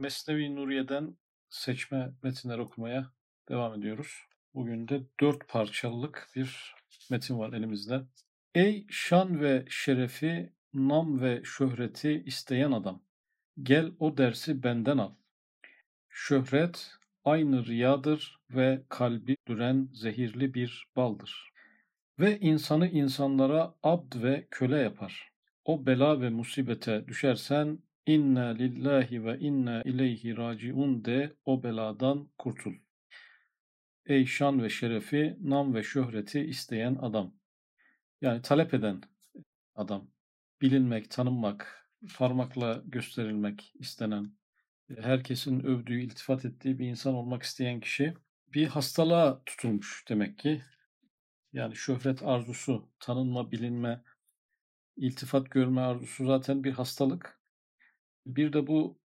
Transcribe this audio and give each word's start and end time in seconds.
Mesnevi 0.00 0.56
Nuriye'den 0.56 1.16
seçme 1.50 2.12
metinler 2.22 2.58
okumaya 2.58 3.12
devam 3.48 3.74
ediyoruz. 3.74 4.24
Bugün 4.54 4.88
de 4.88 5.02
dört 5.20 5.48
parçalık 5.48 6.28
bir 6.36 6.74
metin 7.10 7.38
var 7.38 7.52
elimizde. 7.52 8.02
Ey 8.54 8.86
şan 8.90 9.40
ve 9.40 9.64
şerefi, 9.68 10.52
nam 10.74 11.20
ve 11.20 11.40
şöhreti 11.44 12.22
isteyen 12.26 12.72
adam, 12.72 13.02
gel 13.62 13.92
o 13.98 14.16
dersi 14.18 14.62
benden 14.62 14.98
al. 14.98 15.14
Şöhret 16.08 16.90
aynı 17.24 17.66
riyadır 17.66 18.40
ve 18.50 18.82
kalbi 18.88 19.36
düren 19.48 19.88
zehirli 19.92 20.54
bir 20.54 20.86
baldır. 20.96 21.50
Ve 22.18 22.38
insanı 22.38 22.88
insanlara 22.88 23.74
abd 23.82 24.22
ve 24.22 24.46
köle 24.50 24.76
yapar. 24.76 25.32
O 25.64 25.86
bela 25.86 26.20
ve 26.20 26.30
musibete 26.30 27.08
düşersen 27.08 27.78
inna 28.14 28.48
lillahi 28.48 29.24
ve 29.24 29.38
inna 29.38 29.82
ileyhi 29.82 30.36
raciun 30.36 31.04
de 31.04 31.36
o 31.44 31.62
beladan 31.62 32.28
kurtul. 32.38 32.74
Ey 34.06 34.26
şan 34.26 34.62
ve 34.62 34.68
şerefi, 34.68 35.36
nam 35.40 35.74
ve 35.74 35.82
şöhreti 35.82 36.40
isteyen 36.40 36.94
adam. 36.94 37.34
Yani 38.20 38.42
talep 38.42 38.74
eden 38.74 39.02
adam. 39.74 40.10
Bilinmek, 40.62 41.10
tanınmak, 41.10 41.88
parmakla 42.18 42.82
gösterilmek 42.84 43.72
istenen, 43.78 44.32
herkesin 44.98 45.60
övdüğü, 45.60 46.00
iltifat 46.00 46.44
ettiği 46.44 46.78
bir 46.78 46.86
insan 46.86 47.14
olmak 47.14 47.42
isteyen 47.42 47.80
kişi 47.80 48.14
bir 48.54 48.66
hastalığa 48.66 49.42
tutulmuş 49.44 50.04
demek 50.08 50.38
ki. 50.38 50.62
Yani 51.52 51.76
şöhret 51.76 52.22
arzusu, 52.22 52.88
tanınma, 53.00 53.52
bilinme, 53.52 54.02
iltifat 54.96 55.50
görme 55.50 55.80
arzusu 55.80 56.26
zaten 56.26 56.64
bir 56.64 56.72
hastalık. 56.72 57.39
Bir 58.26 58.52
de 58.52 58.66
bu 58.66 58.98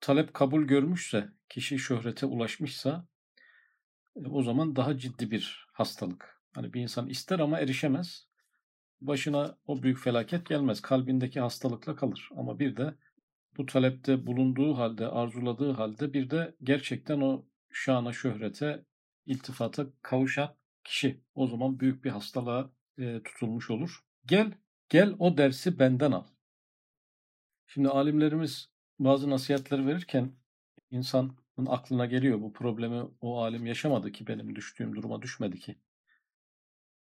talep 0.00 0.34
kabul 0.34 0.62
görmüşse, 0.62 1.28
kişi 1.48 1.78
şöhrete 1.78 2.26
ulaşmışsa 2.26 3.06
e, 4.16 4.26
o 4.26 4.42
zaman 4.42 4.76
daha 4.76 4.98
ciddi 4.98 5.30
bir 5.30 5.66
hastalık. 5.72 6.42
Hani 6.54 6.72
bir 6.72 6.80
insan 6.80 7.08
ister 7.08 7.38
ama 7.38 7.60
erişemez. 7.60 8.26
Başına 9.00 9.58
o 9.66 9.82
büyük 9.82 9.98
felaket 9.98 10.46
gelmez. 10.46 10.80
Kalbindeki 10.80 11.40
hastalıkla 11.40 11.96
kalır. 11.96 12.28
Ama 12.36 12.58
bir 12.58 12.76
de 12.76 12.94
bu 13.56 13.66
talepte 13.66 14.26
bulunduğu 14.26 14.78
halde, 14.78 15.06
arzuladığı 15.06 15.72
halde 15.72 16.12
bir 16.12 16.30
de 16.30 16.54
gerçekten 16.62 17.20
o 17.20 17.46
şana, 17.70 18.12
şöhrete, 18.12 18.84
iltifata 19.26 19.86
kavuşan 20.02 20.56
kişi 20.84 21.20
o 21.34 21.46
zaman 21.46 21.80
büyük 21.80 22.04
bir 22.04 22.10
hastalığa 22.10 22.70
e, 22.98 23.22
tutulmuş 23.22 23.70
olur. 23.70 24.04
Gel, 24.26 24.52
gel 24.88 25.14
o 25.18 25.36
dersi 25.38 25.78
benden 25.78 26.12
al. 26.12 26.24
Şimdi 27.74 27.88
alimlerimiz 27.88 28.68
bazı 28.98 29.30
nasihatler 29.30 29.86
verirken 29.86 30.32
insanın 30.90 31.36
aklına 31.66 32.06
geliyor 32.06 32.40
bu 32.40 32.52
problemi 32.52 33.02
o 33.20 33.42
alim 33.42 33.66
yaşamadı 33.66 34.12
ki 34.12 34.26
benim 34.26 34.56
düştüğüm 34.56 34.96
duruma 34.96 35.22
düşmedi 35.22 35.60
ki. 35.60 35.78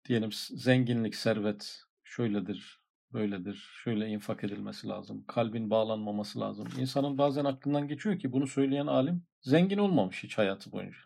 Diyelim 0.08 0.30
zenginlik, 0.32 1.14
servet 1.14 1.82
şöyledir, 2.04 2.80
böyledir, 3.12 3.70
şöyle 3.84 4.08
infak 4.08 4.44
edilmesi 4.44 4.88
lazım, 4.88 5.24
kalbin 5.28 5.70
bağlanmaması 5.70 6.40
lazım. 6.40 6.68
İnsanın 6.78 7.18
bazen 7.18 7.44
aklından 7.44 7.88
geçiyor 7.88 8.18
ki 8.18 8.32
bunu 8.32 8.46
söyleyen 8.46 8.86
alim 8.86 9.26
zengin 9.40 9.78
olmamış 9.78 10.22
hiç 10.24 10.38
hayatı 10.38 10.72
boyunca. 10.72 10.98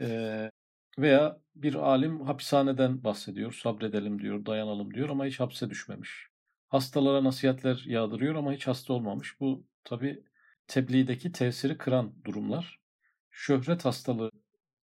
Ee, 0.00 0.50
veya 0.98 1.40
bir 1.54 1.74
alim 1.74 2.20
hapishaneden 2.20 3.04
bahsediyor, 3.04 3.52
sabredelim 3.52 4.22
diyor, 4.22 4.46
dayanalım 4.46 4.94
diyor 4.94 5.08
ama 5.08 5.26
hiç 5.26 5.40
hapse 5.40 5.70
düşmemiş. 5.70 6.27
Hastalara 6.68 7.24
nasihatler 7.24 7.82
yağdırıyor 7.86 8.34
ama 8.34 8.52
hiç 8.52 8.66
hasta 8.66 8.92
olmamış. 8.92 9.40
Bu 9.40 9.66
tabi 9.84 10.24
tebliğdeki 10.66 11.32
tesiri 11.32 11.78
kıran 11.78 12.24
durumlar. 12.24 12.80
Şöhret 13.30 13.84
hastalığı, 13.84 14.30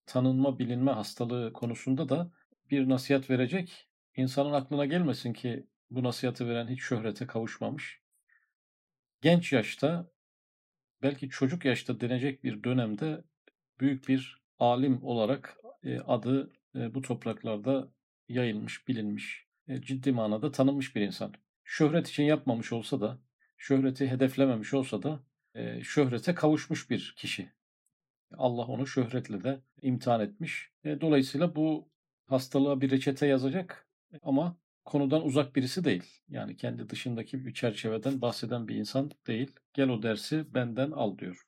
tanınma, 0.05 0.59
bilinme 0.59 0.91
hastalığı 0.91 1.53
konusunda 1.53 2.09
da 2.09 2.31
bir 2.71 2.89
nasihat 2.89 3.29
verecek. 3.29 3.89
İnsanın 4.15 4.53
aklına 4.53 4.85
gelmesin 4.85 5.33
ki 5.33 5.67
bu 5.91 6.03
nasihatı 6.03 6.47
veren 6.47 6.67
hiç 6.67 6.81
şöhrete 6.81 7.27
kavuşmamış. 7.27 8.01
Genç 9.21 9.53
yaşta, 9.53 10.11
belki 11.01 11.29
çocuk 11.29 11.65
yaşta 11.65 11.99
denecek 11.99 12.43
bir 12.43 12.63
dönemde 12.63 13.23
büyük 13.79 14.07
bir 14.07 14.41
alim 14.59 15.03
olarak 15.03 15.57
e, 15.83 15.99
adı 15.99 16.53
e, 16.75 16.95
bu 16.95 17.01
topraklarda 17.01 17.91
yayılmış, 18.29 18.87
bilinmiş, 18.87 19.47
e, 19.67 19.81
ciddi 19.81 20.11
manada 20.11 20.51
tanınmış 20.51 20.95
bir 20.95 21.01
insan. 21.01 21.33
Şöhret 21.67 22.07
için 22.09 22.23
yapmamış 22.23 22.73
olsa 22.73 23.01
da, 23.01 23.19
şöhreti 23.57 24.07
hedeflememiş 24.07 24.73
olsa 24.73 25.03
da 25.03 25.19
şöhrete 25.81 26.35
kavuşmuş 26.35 26.89
bir 26.89 27.13
kişi. 27.17 27.51
Allah 28.37 28.61
onu 28.65 28.87
şöhretle 28.87 29.43
de 29.43 29.59
imtihan 29.81 30.21
etmiş. 30.21 30.71
Dolayısıyla 30.85 31.55
bu 31.55 31.89
hastalığa 32.25 32.81
bir 32.81 32.91
reçete 32.91 33.27
yazacak 33.27 33.87
ama 34.21 34.57
konudan 34.85 35.25
uzak 35.25 35.55
birisi 35.55 35.83
değil. 35.83 36.03
Yani 36.29 36.57
kendi 36.57 36.89
dışındaki 36.89 37.45
bir 37.45 37.53
çerçeveden 37.53 38.21
bahseden 38.21 38.67
bir 38.67 38.75
insan 38.75 39.11
değil. 39.27 39.51
Gel 39.73 39.89
o 39.89 40.03
dersi 40.03 40.53
benden 40.53 40.91
al 40.91 41.17
diyor. 41.17 41.47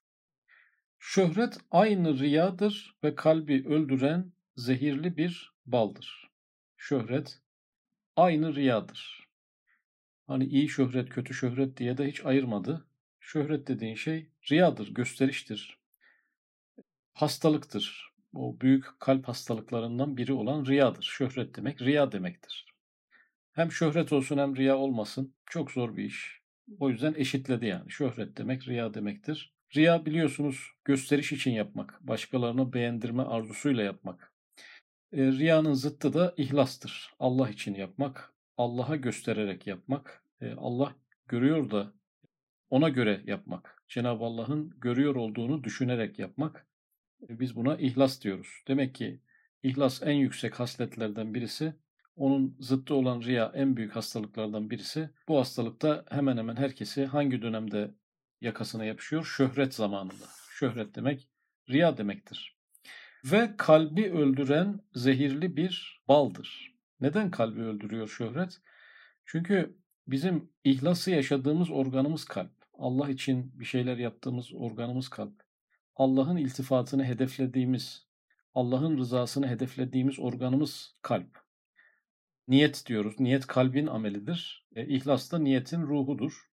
Şöhret 1.00 1.58
aynı 1.72 2.20
riyadır 2.20 2.96
ve 3.04 3.16
kalbi 3.16 3.68
öldüren 3.68 4.32
zehirli 4.56 5.18
bir 5.18 5.54
baldır. 5.66 6.32
Şöhret 6.78 7.42
aynı 8.16 8.56
riyadır. 8.56 9.27
Hani 10.28 10.46
iyi 10.46 10.70
şöhret, 10.70 11.10
kötü 11.10 11.34
şöhret 11.34 11.78
diye 11.78 11.98
de 11.98 12.08
hiç 12.08 12.26
ayırmadı. 12.26 12.88
Şöhret 13.20 13.68
dediğin 13.68 13.96
şey 13.96 14.30
riyadır, 14.52 14.94
gösteriştir. 14.94 15.78
Hastalıktır. 17.14 18.14
O 18.34 18.62
büyük 18.62 19.00
kalp 19.00 19.28
hastalıklarından 19.28 20.18
biri 20.18 20.34
olan 20.34 20.66
riyadır. 20.66 21.04
Şöhret 21.04 21.56
demek 21.56 21.82
riya 21.82 22.12
demektir. 22.12 22.66
Hem 23.52 23.72
şöhret 23.72 24.14
olsun 24.14 24.38
hem 24.38 24.56
riya 24.56 24.78
olmasın 24.78 25.34
çok 25.46 25.72
zor 25.72 25.98
bir 25.98 26.04
iş. 26.04 26.42
O 26.80 26.90
yüzden 26.90 27.14
eşitledi 27.18 27.66
yani. 27.66 27.92
Şöhret 27.92 28.38
demek 28.38 28.68
riya 28.68 28.94
demektir. 28.94 29.54
Riya 29.76 30.06
biliyorsunuz 30.06 30.72
gösteriş 30.86 31.32
için 31.32 31.52
yapmak, 31.52 32.00
başkalarını 32.08 32.74
beğendirme 32.74 33.24
arzusuyla 33.24 33.84
yapmak. 33.84 34.34
E, 35.14 35.18
riyanın 35.32 35.74
zıttı 35.74 36.14
da 36.14 36.34
ihlastır. 36.38 37.14
Allah 37.20 37.50
için 37.50 37.76
yapmak, 37.76 38.34
Allah'a 38.58 38.96
göstererek 38.96 39.68
yapmak, 39.68 40.24
e, 40.42 40.54
Allah 40.54 40.96
görüyor 41.28 41.72
da 41.72 41.94
ona 42.70 42.90
göre 42.90 43.22
yapmak. 43.26 43.84
Cenab-ı 43.88 44.24
Allah'ın 44.24 44.74
görüyor 44.82 45.16
olduğunu 45.16 45.64
düşünerek 45.64 46.20
yapmak. 46.20 46.68
E, 47.30 47.40
biz 47.40 47.56
buna 47.56 47.78
ihlas 47.78 48.22
diyoruz. 48.22 48.64
Demek 48.68 48.96
ki 48.96 49.22
ihlas 49.64 50.04
en 50.04 50.16
yüksek 50.16 50.60
hasletlerden 50.60 51.34
birisi. 51.34 51.74
Onun 52.16 52.58
zıttı 52.60 52.96
olan 52.96 53.22
riya 53.22 53.52
en 53.56 53.78
büyük 53.78 53.96
hastalıklardan 53.96 54.70
birisi. 54.70 55.10
Bu 55.28 55.40
hastalıkta 55.40 56.06
hemen 56.10 56.38
hemen 56.38 56.56
herkesi 56.56 57.06
hangi 57.06 57.42
dönemde 57.42 57.92
yakasına 58.42 58.86
yapışıyor? 58.86 59.24
Şöhret 59.26 59.74
zamanında. 59.74 60.26
Şöhret 60.50 60.96
demek 60.96 61.28
riya 61.70 61.98
demektir. 61.98 62.58
Ve 63.26 63.54
kalbi 63.58 64.12
öldüren 64.12 64.80
zehirli 64.94 65.58
bir 65.58 66.02
baldır. 66.08 66.77
Neden 67.02 67.32
kalbi 67.32 67.62
öldürüyor 67.62 68.08
şöhret? 68.08 68.62
Çünkü 69.26 69.78
bizim 70.08 70.50
ihlası 70.64 71.12
yaşadığımız 71.12 71.72
organımız 71.72 72.26
kalp. 72.26 72.52
Allah 72.74 73.10
için 73.10 73.60
bir 73.60 73.66
şeyler 73.66 73.98
yaptığımız 73.98 74.54
organımız 74.54 75.10
kalp. 75.10 75.44
Allah'ın 75.96 76.38
iltifatını 76.38 77.06
hedeflediğimiz, 77.06 78.08
Allah'ın 78.56 78.98
rızasını 78.98 79.48
hedeflediğimiz 79.48 80.20
organımız 80.20 80.96
kalp. 81.02 81.38
Niyet 82.48 82.84
diyoruz. 82.86 83.20
Niyet 83.20 83.48
kalbin 83.48 83.88
amelidir. 83.88 84.66
E, 84.76 84.88
İhlas 84.88 85.32
da 85.32 85.40
niyetin 85.40 85.82
ruhudur. 85.82 86.50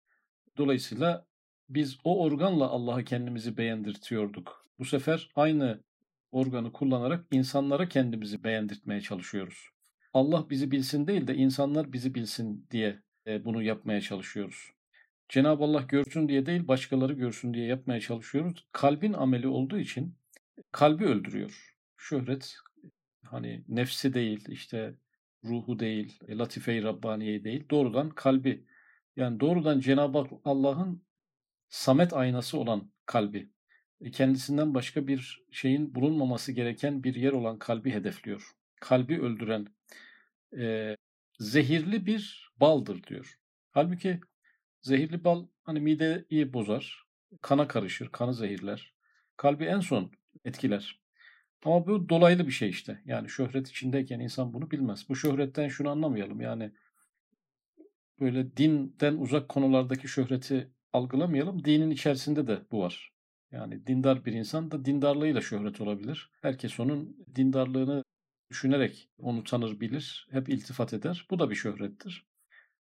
Dolayısıyla 0.57 1.27
biz 1.69 1.99
o 2.05 2.23
organla 2.23 2.69
Allah'ı 2.69 3.05
kendimizi 3.05 3.57
beğendirtiyorduk. 3.57 4.67
Bu 4.79 4.85
sefer 4.85 5.31
aynı 5.37 5.81
organı 6.33 6.73
kullanarak 6.73 7.27
insanlara 7.31 7.89
kendimizi 7.89 8.45
beğendirtmeye 8.45 9.01
çalışıyoruz. 9.01 9.74
Allah 10.15 10.51
bizi 10.51 10.71
bilsin 10.71 11.07
değil 11.07 11.27
de 11.27 11.35
insanlar 11.35 11.93
bizi 11.93 12.15
bilsin 12.15 12.67
diye 12.71 13.03
e, 13.27 13.45
bunu 13.45 13.63
yapmaya 13.63 14.01
çalışıyoruz. 14.01 14.71
Cenab-ı 15.29 15.65
Allah 15.65 15.83
görsün 15.83 16.29
diye 16.29 16.47
değil, 16.47 16.69
başkaları 16.69 17.13
görsün 17.13 17.55
diye 17.55 17.67
yapmaya 17.67 18.01
çalışıyoruz. 18.01 18.67
Kalbin 18.73 19.13
ameli 19.13 19.49
olduğu 19.49 19.79
için 19.79 20.19
kalbi 20.73 21.05
öldürüyor. 21.05 21.75
Şöhret 21.97 22.55
hani 23.25 23.65
nefsi 23.69 24.15
değil, 24.15 24.45
işte 24.49 24.95
ruhu 25.45 25.79
değil, 25.79 26.19
e, 26.29 26.39
latife-i 26.39 26.83
Rabbaniye 26.83 27.45
değil, 27.45 27.65
doğrudan 27.71 28.11
kalbi. 28.11 28.67
Yani 29.17 29.41
doğrudan 29.41 29.81
Cenab-ı 29.81 30.25
Allah'ın 30.45 31.03
samet 31.69 32.13
aynası 32.13 32.59
olan 32.59 32.93
kalbi, 33.07 33.51
e, 34.01 34.11
kendisinden 34.11 34.75
başka 34.75 35.07
bir 35.07 35.45
şeyin 35.51 35.95
bulunmaması 35.95 36.53
gereken 36.53 37.05
bir 37.05 37.15
yer 37.15 37.33
olan 37.33 37.59
kalbi 37.59 37.91
hedefliyor. 37.93 38.51
Kalbi 38.81 39.21
öldüren 39.21 39.67
e, 40.59 40.97
zehirli 41.39 42.07
bir 42.07 42.51
baldır 42.61 43.03
diyor. 43.03 43.39
Halbuki 43.71 44.21
zehirli 44.83 45.25
bal 45.25 45.47
hani 45.63 45.81
mideyi 45.81 46.53
bozar, 46.53 47.07
kana 47.43 47.69
karışır, 47.69 48.09
kanı 48.09 48.35
zehirler. 48.35 48.95
Kalbi 49.37 49.65
en 49.65 49.81
son 49.81 50.13
etkiler. 50.45 51.01
Ama 51.65 51.87
bu 51.87 52.09
dolaylı 52.09 52.47
bir 52.47 52.53
şey 52.53 52.69
işte. 52.69 53.03
Yani 53.05 53.29
şöhret 53.29 53.69
içindeyken 53.69 54.21
insan 54.21 54.53
bunu 54.53 54.71
bilmez. 54.71 55.09
Bu 55.09 55.17
şöhretten 55.17 55.69
şunu 55.69 55.91
anlamayalım. 55.91 56.41
Yani 56.41 56.73
böyle 58.21 58.57
dinden 58.57 59.17
uzak 59.17 59.49
konulardaki 59.49 60.09
şöhreti 60.09 60.71
algılamayalım. 60.93 61.65
Dinin 61.65 61.91
içerisinde 61.91 62.47
de 62.47 62.59
bu 62.71 62.81
var. 62.81 63.13
Yani 63.53 63.87
dindar 63.87 64.25
bir 64.25 64.33
insan 64.33 64.71
da 64.71 64.85
dindarlığıyla 64.85 65.41
şöhret 65.41 65.81
olabilir. 65.81 66.31
Herkes 66.43 66.81
onun 66.81 67.27
dindarlığını 67.37 68.05
düşünerek 68.55 69.09
onu 69.19 69.45
tanır 69.45 69.81
bilir. 69.81 70.29
Hep 70.31 70.49
iltifat 70.49 70.93
eder. 70.95 71.27
Bu 71.31 71.39
da 71.39 71.51
bir 71.51 71.55
şöhrettir. 71.55 72.27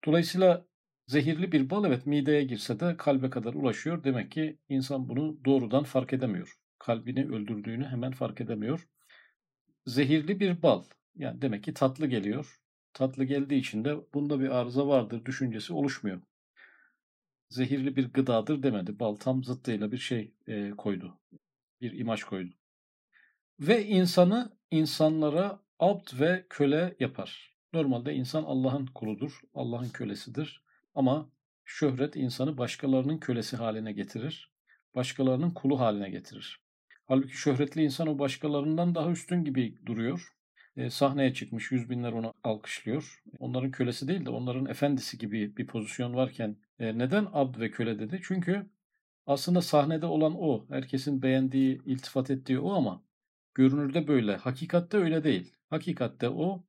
Dolayısıyla 0.07 0.67
zehirli 1.07 1.53
bir 1.53 1.71
bal 1.71 1.85
evet 1.85 2.07
mideye 2.07 2.45
girse 2.45 2.81
de 2.81 2.97
kalbe 2.97 3.31
kadar 3.31 3.55
ulaşıyor. 3.55 4.05
Demek 4.05 4.31
ki 4.33 4.59
insan 4.69 5.09
bunu 5.09 5.45
doğrudan 5.45 5.85
fark 5.85 6.13
edemiyor. 6.13 6.59
Kalbini 6.79 7.27
öldürdüğünü 7.27 7.85
hemen 7.87 8.13
fark 8.13 8.41
edemiyor. 8.41 8.89
Zehirli 9.87 10.41
bir 10.41 10.63
bal. 10.63 10.85
Yani 11.17 11.43
demek 11.43 11.65
ki 11.65 11.75
tatlı 11.75 12.07
geliyor. 12.07 12.61
Tatlı 12.93 13.25
geldiği 13.25 13.59
için 13.59 13.85
de 13.85 13.97
bunda 14.15 14.41
bir 14.41 14.49
arıza 14.49 14.87
vardır 14.89 15.25
düşüncesi 15.25 15.73
oluşmuyor. 15.73 16.21
Zehirli 17.49 17.97
bir 17.97 18.13
gıdadır 18.13 18.63
demedi. 18.63 18.99
Bal 18.99 19.15
tam 19.17 19.45
zıttıyla 19.45 19.93
bir 19.93 19.99
şey 19.99 20.35
koydu. 20.77 21.21
Bir 21.81 21.99
imaj 21.99 22.23
koydu. 22.23 22.55
Ve 23.61 23.87
insanı 23.87 24.53
insanlara 24.71 25.61
abd 25.79 26.21
ve 26.21 26.47
köle 26.51 26.97
yapar. 27.01 27.57
Normalde 27.73 28.15
insan 28.15 28.43
Allah'ın 28.43 28.87
kuludur, 28.87 29.41
Allah'ın 29.55 29.89
kölesidir. 29.89 30.63
Ama 30.95 31.31
şöhret 31.65 32.17
insanı 32.17 32.59
başkalarının 32.59 33.19
kölesi 33.19 33.57
haline 33.57 33.93
getirir. 33.93 34.53
Başkalarının 34.95 35.51
kulu 35.51 35.81
haline 35.81 36.11
getirir. 36.11 36.61
Halbuki 37.07 37.37
şöhretli 37.37 37.83
insan 37.83 38.09
o 38.09 38.19
başkalarından 38.19 38.95
daha 38.95 39.11
üstün 39.11 39.45
gibi 39.45 39.87
duruyor. 39.87 40.29
E, 40.77 40.91
sahneye 40.91 41.35
çıkmış, 41.35 41.73
yüz 41.73 41.91
binler 41.91 42.13
onu 42.13 42.35
alkışlıyor. 42.43 43.23
Onların 43.39 43.71
kölesi 43.71 44.09
değil 44.09 44.27
de 44.27 44.31
onların 44.31 44.67
efendisi 44.67 45.19
gibi 45.19 45.57
bir 45.57 45.67
pozisyon 45.67 46.15
varken 46.15 46.57
e, 46.79 46.99
neden 46.99 47.27
abd 47.33 47.61
ve 47.61 47.71
köle 47.71 47.99
dedi? 47.99 48.21
Çünkü 48.25 48.71
aslında 49.27 49.63
sahnede 49.63 50.07
olan 50.07 50.35
o, 50.39 50.67
herkesin 50.69 51.23
beğendiği, 51.23 51.81
iltifat 51.85 52.31
ettiği 52.31 52.59
o 52.59 52.73
ama 52.73 53.08
görünürde 53.59 54.09
böyle, 54.09 54.37
hakikatte 54.37 54.97
öyle 54.97 55.25
değil. 55.25 55.55
Hakikatte 55.71 56.29
o 56.29 56.65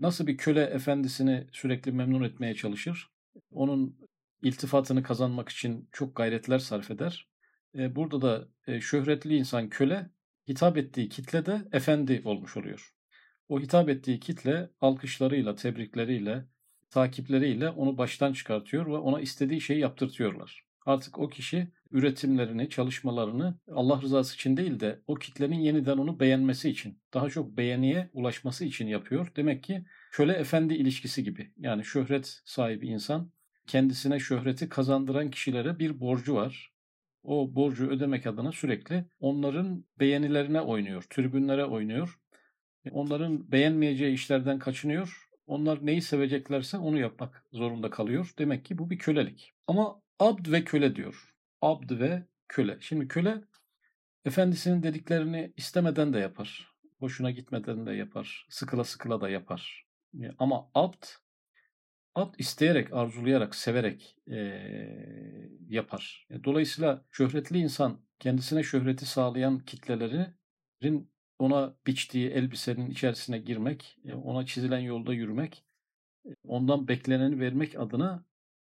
nasıl 0.00 0.26
bir 0.26 0.36
köle 0.36 0.62
efendisini 0.62 1.46
sürekli 1.52 1.92
memnun 1.92 2.22
etmeye 2.22 2.54
çalışır? 2.54 3.10
Onun 3.50 3.98
iltifatını 4.42 5.02
kazanmak 5.02 5.48
için 5.48 5.88
çok 5.92 6.16
gayretler 6.16 6.58
sarf 6.58 6.90
eder. 6.90 7.28
E, 7.74 7.96
burada 7.96 8.22
da 8.22 8.48
e, 8.66 8.80
şöhretli 8.80 9.36
insan 9.36 9.68
köle, 9.68 10.10
hitap 10.48 10.76
ettiği 10.76 11.08
kitle 11.08 11.46
de 11.46 11.68
efendi 11.72 12.22
olmuş 12.24 12.56
oluyor. 12.56 12.92
O 13.48 13.60
hitap 13.60 13.88
ettiği 13.88 14.20
kitle 14.20 14.70
alkışlarıyla, 14.80 15.54
tebrikleriyle, 15.54 16.44
takipleriyle 16.90 17.70
onu 17.70 17.98
baştan 17.98 18.32
çıkartıyor 18.32 18.86
ve 18.86 18.96
ona 18.96 19.20
istediği 19.20 19.60
şeyi 19.60 19.80
yaptırtıyorlar. 19.80 20.64
Artık 20.86 21.18
o 21.18 21.28
kişi 21.28 21.72
üretimlerini, 21.90 22.68
çalışmalarını 22.68 23.58
Allah 23.72 24.02
rızası 24.02 24.34
için 24.34 24.56
değil 24.56 24.80
de 24.80 25.00
o 25.06 25.14
kitlenin 25.14 25.58
yeniden 25.58 25.98
onu 25.98 26.20
beğenmesi 26.20 26.70
için, 26.70 26.98
daha 27.14 27.30
çok 27.30 27.56
beğeniye 27.56 28.10
ulaşması 28.12 28.64
için 28.64 28.86
yapıyor. 28.86 29.32
Demek 29.36 29.62
ki 29.62 29.84
köle 30.12 30.32
efendi 30.32 30.74
ilişkisi 30.74 31.24
gibi. 31.24 31.52
Yani 31.58 31.84
şöhret 31.84 32.40
sahibi 32.44 32.86
insan 32.86 33.32
kendisine 33.66 34.18
şöhreti 34.18 34.68
kazandıran 34.68 35.30
kişilere 35.30 35.78
bir 35.78 36.00
borcu 36.00 36.34
var. 36.34 36.72
O 37.22 37.54
borcu 37.54 37.90
ödemek 37.90 38.26
adına 38.26 38.52
sürekli 38.52 39.04
onların 39.20 39.84
beğenilerine 40.00 40.60
oynuyor, 40.60 41.02
tribünlere 41.10 41.64
oynuyor. 41.64 42.18
Onların 42.90 43.52
beğenmeyeceği 43.52 44.14
işlerden 44.14 44.58
kaçınıyor. 44.58 45.28
Onlar 45.46 45.86
neyi 45.86 46.02
seveceklerse 46.02 46.78
onu 46.78 46.98
yapmak 46.98 47.44
zorunda 47.52 47.90
kalıyor. 47.90 48.32
Demek 48.38 48.64
ki 48.64 48.78
bu 48.78 48.90
bir 48.90 48.98
kölelik. 48.98 49.52
Ama 49.66 50.02
abd 50.18 50.52
ve 50.52 50.64
köle 50.64 50.96
diyor. 50.96 51.34
Abd 51.62 52.00
ve 52.00 52.26
köle. 52.48 52.76
Şimdi 52.80 53.08
köle 53.08 53.44
efendisinin 54.24 54.82
dediklerini 54.82 55.52
istemeden 55.56 56.12
de 56.12 56.18
yapar. 56.18 56.72
Hoşuna 56.98 57.30
gitmeden 57.30 57.86
de 57.86 57.92
yapar. 57.92 58.46
Sıkıla 58.50 58.84
sıkıla 58.84 59.20
da 59.20 59.28
yapar. 59.28 59.86
Ama 60.38 60.70
abd 60.74 61.04
abd 62.14 62.34
isteyerek, 62.38 62.92
arzulayarak, 62.92 63.54
severek 63.54 64.16
e, 64.30 64.36
yapar. 65.68 66.26
Dolayısıyla 66.44 67.04
şöhretli 67.10 67.58
insan 67.58 68.00
kendisine 68.18 68.62
şöhreti 68.62 69.06
sağlayan 69.06 69.58
kitlelerin 69.58 71.10
ona 71.38 71.74
biçtiği 71.86 72.30
elbisenin 72.30 72.90
içerisine 72.90 73.38
girmek, 73.38 73.98
ona 74.24 74.46
çizilen 74.46 74.78
yolda 74.78 75.14
yürümek, 75.14 75.64
ondan 76.44 76.88
bekleneni 76.88 77.40
vermek 77.40 77.80
adına 77.80 78.24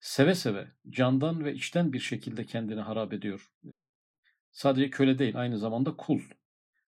seve 0.00 0.35
seve, 0.35 0.69
candan 0.91 1.45
ve 1.45 1.55
içten 1.55 1.93
bir 1.93 2.00
şekilde 2.00 2.47
kendini 2.47 2.81
harap 2.81 3.12
ediyor. 3.12 3.53
Sadece 4.50 4.91
köle 4.91 5.19
değil, 5.19 5.41
aynı 5.41 5.59
zamanda 5.59 5.97
kul. 5.97 6.21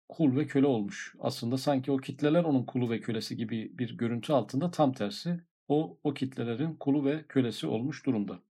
Kul 0.09 0.37
ve 0.37 0.47
köle 0.47 0.67
olmuş. 0.67 1.15
Aslında 1.21 1.59
sanki 1.59 1.93
o 1.93 1.97
kitleler 1.97 2.45
onun 2.45 2.65
kulu 2.65 2.91
ve 2.91 3.01
kölesi 3.01 3.37
gibi 3.37 3.79
bir 3.79 3.97
görüntü 3.97 4.33
altında 4.33 4.71
tam 4.71 4.93
tersi. 4.93 5.41
O, 5.69 5.99
o 6.05 6.15
kitlelerin 6.15 6.75
kulu 6.75 7.05
ve 7.05 7.27
kölesi 7.27 7.67
olmuş 7.67 8.06
durumda. 8.06 8.41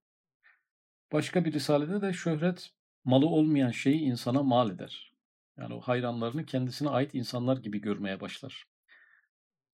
Başka 1.11 1.45
bir 1.45 1.53
risalede 1.53 2.01
de 2.01 2.13
şöhret 2.13 2.71
malı 3.03 3.25
olmayan 3.25 3.71
şeyi 3.71 3.99
insana 3.99 4.43
mal 4.43 4.71
eder. 4.71 5.13
Yani 5.57 5.73
o 5.73 5.81
hayranlarını 5.81 6.45
kendisine 6.45 6.89
ait 6.89 7.15
insanlar 7.15 7.57
gibi 7.57 7.81
görmeye 7.81 8.21
başlar. 8.21 8.67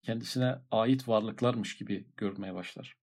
Kendisine 0.01 0.55
ait 0.71 1.07
varlıklarmış 1.07 1.77
gibi 1.77 2.07
görmeye 2.17 2.53
başlar. 2.53 3.00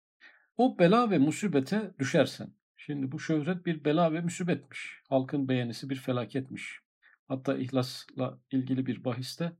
O 0.61 0.79
bela 0.79 1.11
ve 1.11 1.17
musibete 1.17 1.91
düşersen. 1.99 2.53
Şimdi 2.77 3.11
bu 3.11 3.19
şöhret 3.19 3.65
bir 3.65 3.85
bela 3.85 4.13
ve 4.13 4.21
musibetmiş. 4.21 5.01
Halkın 5.09 5.49
beğenisi 5.49 5.89
bir 5.89 5.95
felaketmiş. 5.95 6.79
Hatta 7.27 7.57
ihlasla 7.57 8.39
ilgili 8.51 8.85
bir 8.85 9.03
bahiste 9.03 9.51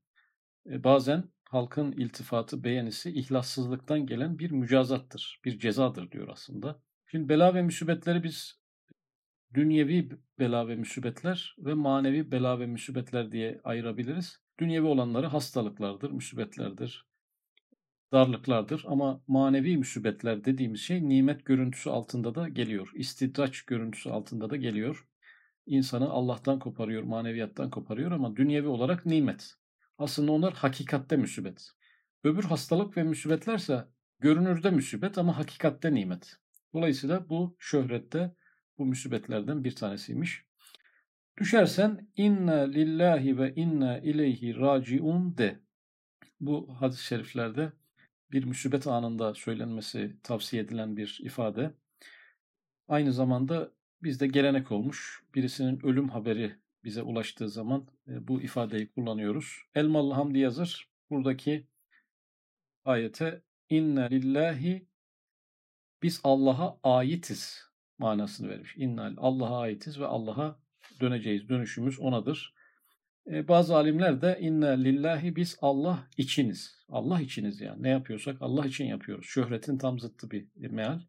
e, 0.69 0.83
bazen 0.83 1.23
halkın 1.49 1.91
iltifatı, 1.91 2.63
beğenisi 2.63 3.11
ihlassızlıktan 3.11 4.05
gelen 4.05 4.39
bir 4.39 4.51
mücazattır, 4.51 5.41
bir 5.45 5.59
cezadır 5.59 6.11
diyor 6.11 6.27
aslında. 6.27 6.81
Şimdi 7.11 7.29
bela 7.29 7.53
ve 7.53 7.61
musibetleri 7.61 8.23
biz 8.23 8.59
dünyevi 9.53 10.09
bela 10.39 10.67
ve 10.67 10.75
musibetler 10.75 11.55
ve 11.57 11.73
manevi 11.73 12.31
bela 12.31 12.59
ve 12.59 12.67
musibetler 12.67 13.31
diye 13.31 13.61
ayırabiliriz. 13.63 14.41
Dünyevi 14.59 14.85
olanları 14.87 15.27
hastalıklardır, 15.27 16.11
musibetlerdir, 16.11 17.10
darlıklardır 18.11 18.83
ama 18.87 19.23
manevi 19.27 19.77
musibetler 19.77 20.45
dediğimiz 20.45 20.81
şey 20.81 21.09
nimet 21.09 21.45
görüntüsü 21.45 21.89
altında 21.89 22.35
da 22.35 22.49
geliyor. 22.49 22.91
İstidraç 22.95 23.61
görüntüsü 23.61 24.09
altında 24.09 24.49
da 24.49 24.55
geliyor. 24.55 25.07
İnsanı 25.65 26.09
Allah'tan 26.09 26.59
koparıyor, 26.59 27.03
maneviyattan 27.03 27.69
koparıyor 27.69 28.11
ama 28.11 28.35
dünyevi 28.35 28.67
olarak 28.67 29.05
nimet. 29.05 29.55
Aslında 29.97 30.31
onlar 30.31 30.53
hakikatte 30.53 31.17
musibet. 31.17 31.71
Öbür 32.23 32.43
hastalık 32.43 32.97
ve 32.97 33.03
musibetlerse 33.03 33.87
görünürde 34.19 34.69
musibet 34.69 35.17
ama 35.17 35.37
hakikatte 35.37 35.93
nimet. 35.93 36.37
Dolayısıyla 36.73 37.29
bu 37.29 37.55
şöhrette 37.59 38.35
bu 38.77 38.85
musibetlerden 38.85 39.63
bir 39.63 39.75
tanesiymiş. 39.75 40.45
Düşersen 41.37 42.07
inna 42.15 42.61
lillahi 42.61 43.37
ve 43.37 43.55
inna 43.55 43.99
ileyhi 43.99 44.55
raciun 44.55 45.37
de. 45.37 45.59
Bu 46.39 46.75
hadis-i 46.79 47.03
şeriflerde 47.03 47.71
bir 48.31 48.45
musibet 48.45 48.87
anında 48.87 49.33
söylenmesi 49.33 50.17
tavsiye 50.23 50.63
edilen 50.63 50.97
bir 50.97 51.19
ifade. 51.23 51.73
Aynı 52.87 53.13
zamanda 53.13 53.71
bizde 54.03 54.27
gelenek 54.27 54.71
olmuş. 54.71 55.23
Birisinin 55.35 55.85
ölüm 55.85 56.09
haberi 56.09 56.55
bize 56.83 57.01
ulaştığı 57.01 57.49
zaman 57.49 57.87
e, 58.07 58.27
bu 58.27 58.41
ifadeyi 58.41 58.91
kullanıyoruz. 58.91 59.57
Elmalı 59.75 60.13
Hamdi 60.13 60.39
yazır. 60.39 60.89
Buradaki 61.09 61.67
ayete 62.85 63.41
inna 63.69 64.03
lillahi 64.03 64.87
biz 66.03 66.21
Allah'a 66.23 66.79
aitiz 66.83 67.71
manasını 67.97 68.49
vermiş. 68.49 68.73
İnnal 68.77 69.15
Allah'a 69.17 69.59
aitiz 69.59 69.99
ve 69.99 70.05
Allah'a 70.05 70.59
döneceğiz. 70.99 71.49
Dönüşümüz 71.49 71.99
onadır. 71.99 72.53
E, 73.27 73.47
bazı 73.47 73.75
alimler 73.75 74.21
de 74.21 74.37
inna 74.41 74.69
lillahi 74.69 75.35
biz 75.35 75.57
Allah 75.61 76.07
içiniz. 76.17 76.85
Allah 76.89 77.21
içiniz 77.21 77.61
yani. 77.61 77.83
Ne 77.83 77.89
yapıyorsak 77.89 78.37
Allah 78.41 78.65
için 78.65 78.85
yapıyoruz. 78.85 79.25
Şöhretin 79.25 79.77
tam 79.77 79.99
zıttı 79.99 80.31
bir 80.31 80.47
meal. 80.71 80.99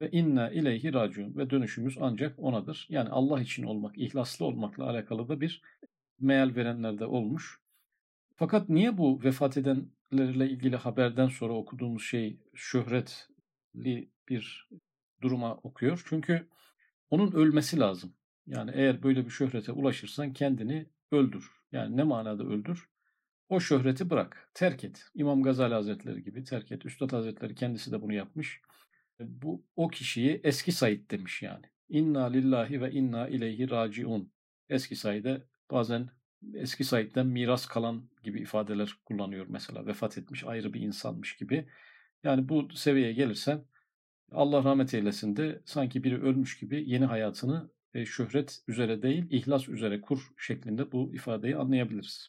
Ve 0.00 0.10
inna 0.10 0.50
ileyhi 0.50 0.92
raciun 0.92 1.36
ve 1.36 1.50
dönüşümüz 1.50 1.96
ancak 2.00 2.38
onadır. 2.38 2.86
Yani 2.90 3.08
Allah 3.08 3.40
için 3.40 3.62
olmak, 3.62 3.98
ihlaslı 3.98 4.46
olmakla 4.46 4.90
alakalı 4.90 5.28
da 5.28 5.40
bir 5.40 5.62
meal 6.20 6.54
verenler 6.54 6.98
de 6.98 7.06
olmuş. 7.06 7.60
Fakat 8.36 8.68
niye 8.68 8.98
bu 8.98 9.24
vefat 9.24 9.56
edenlerle 9.56 10.50
ilgili 10.50 10.76
haberden 10.76 11.28
sonra 11.28 11.52
okuduğumuz 11.52 12.02
şey 12.02 12.40
şöhretli 12.54 14.10
bir 14.28 14.68
duruma 15.20 15.54
okuyor? 15.54 16.02
Çünkü 16.08 16.48
onun 17.10 17.32
ölmesi 17.32 17.80
lazım. 17.80 18.14
Yani 18.46 18.70
eğer 18.74 19.02
böyle 19.02 19.24
bir 19.24 19.30
şöhrete 19.30 19.72
ulaşırsan 19.72 20.32
kendini 20.32 20.86
öldür. 21.12 21.50
Yani 21.72 21.96
ne 21.96 22.02
manada 22.02 22.44
öldür? 22.44 22.88
O 23.48 23.60
şöhreti 23.60 24.10
bırak, 24.10 24.50
terk 24.54 24.84
et. 24.84 25.04
İmam 25.14 25.42
Gazali 25.42 25.74
Hazretleri 25.74 26.22
gibi 26.22 26.44
terk 26.44 26.72
et. 26.72 26.86
Üstad 26.86 27.12
Hazretleri 27.12 27.54
kendisi 27.54 27.92
de 27.92 28.02
bunu 28.02 28.12
yapmış. 28.12 28.60
Bu 29.20 29.64
o 29.76 29.88
kişiyi 29.88 30.40
eski 30.44 30.72
Said 30.72 31.10
demiş 31.10 31.42
yani. 31.42 31.66
İnna 31.88 32.24
lillahi 32.26 32.80
ve 32.80 32.92
inna 32.92 33.28
ileyhi 33.28 33.70
raciun. 33.70 34.32
Eski 34.68 34.96
Said'e 34.96 35.42
bazen 35.70 36.10
eski 36.54 36.84
Said'den 36.84 37.26
miras 37.26 37.66
kalan 37.66 38.10
gibi 38.22 38.40
ifadeler 38.40 38.94
kullanıyor 39.04 39.46
mesela. 39.48 39.86
Vefat 39.86 40.18
etmiş 40.18 40.44
ayrı 40.44 40.72
bir 40.72 40.80
insanmış 40.80 41.36
gibi. 41.36 41.68
Yani 42.24 42.48
bu 42.48 42.68
seviyeye 42.74 43.12
gelirsen 43.12 43.64
Allah 44.32 44.64
rahmet 44.64 44.94
eylesin 44.94 45.36
de 45.36 45.62
sanki 45.64 46.04
biri 46.04 46.22
ölmüş 46.22 46.58
gibi 46.58 46.90
yeni 46.90 47.04
hayatını 47.04 47.70
e, 47.94 48.06
şöhret 48.06 48.62
üzere 48.68 49.02
değil 49.02 49.26
ihlas 49.30 49.68
üzere 49.68 50.00
kur 50.00 50.32
şeklinde 50.38 50.92
bu 50.92 51.14
ifadeyi 51.14 51.56
anlayabiliriz. 51.56 52.28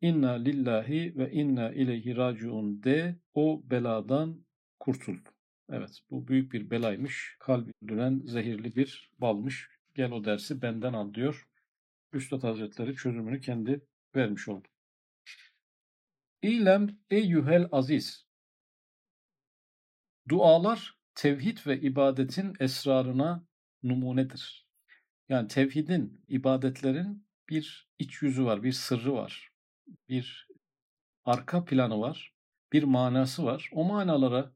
İnna 0.00 0.32
lillahi 0.32 1.16
ve 1.16 1.32
inna 1.32 1.72
ileyhi 1.72 2.16
raciun 2.16 2.82
de 2.82 3.16
o 3.34 3.62
beladan 3.64 4.44
kurtul. 4.78 5.18
Evet 5.70 6.00
bu 6.10 6.28
büyük 6.28 6.52
bir 6.52 6.70
belaymış. 6.70 7.36
Kalbi 7.40 7.72
öldüren 7.82 8.22
zehirli 8.24 8.76
bir 8.76 9.10
balmış. 9.18 9.70
Gel 9.94 10.12
o 10.12 10.24
dersi 10.24 10.62
benden 10.62 10.92
al 10.92 11.14
diyor. 11.14 11.48
Üstad 12.12 12.42
Hazretleri 12.42 12.94
çözümünü 12.94 13.40
kendi 13.40 13.80
vermiş 14.16 14.48
oldu. 14.48 14.68
İlem 16.42 16.98
eyyuhel 17.10 17.68
aziz. 17.72 18.26
Dualar 20.28 20.98
tevhid 21.14 21.58
ve 21.66 21.80
ibadetin 21.80 22.52
esrarına 22.60 23.46
numunedir. 23.82 24.67
Yani 25.28 25.48
tevhidin, 25.48 26.24
ibadetlerin 26.28 27.26
bir 27.48 27.88
iç 27.98 28.22
yüzü 28.22 28.44
var, 28.44 28.62
bir 28.62 28.72
sırrı 28.72 29.12
var, 29.12 29.50
bir 30.08 30.48
arka 31.24 31.64
planı 31.64 32.00
var, 32.00 32.34
bir 32.72 32.82
manası 32.82 33.44
var. 33.44 33.70
O 33.72 33.84
manalara 33.84 34.52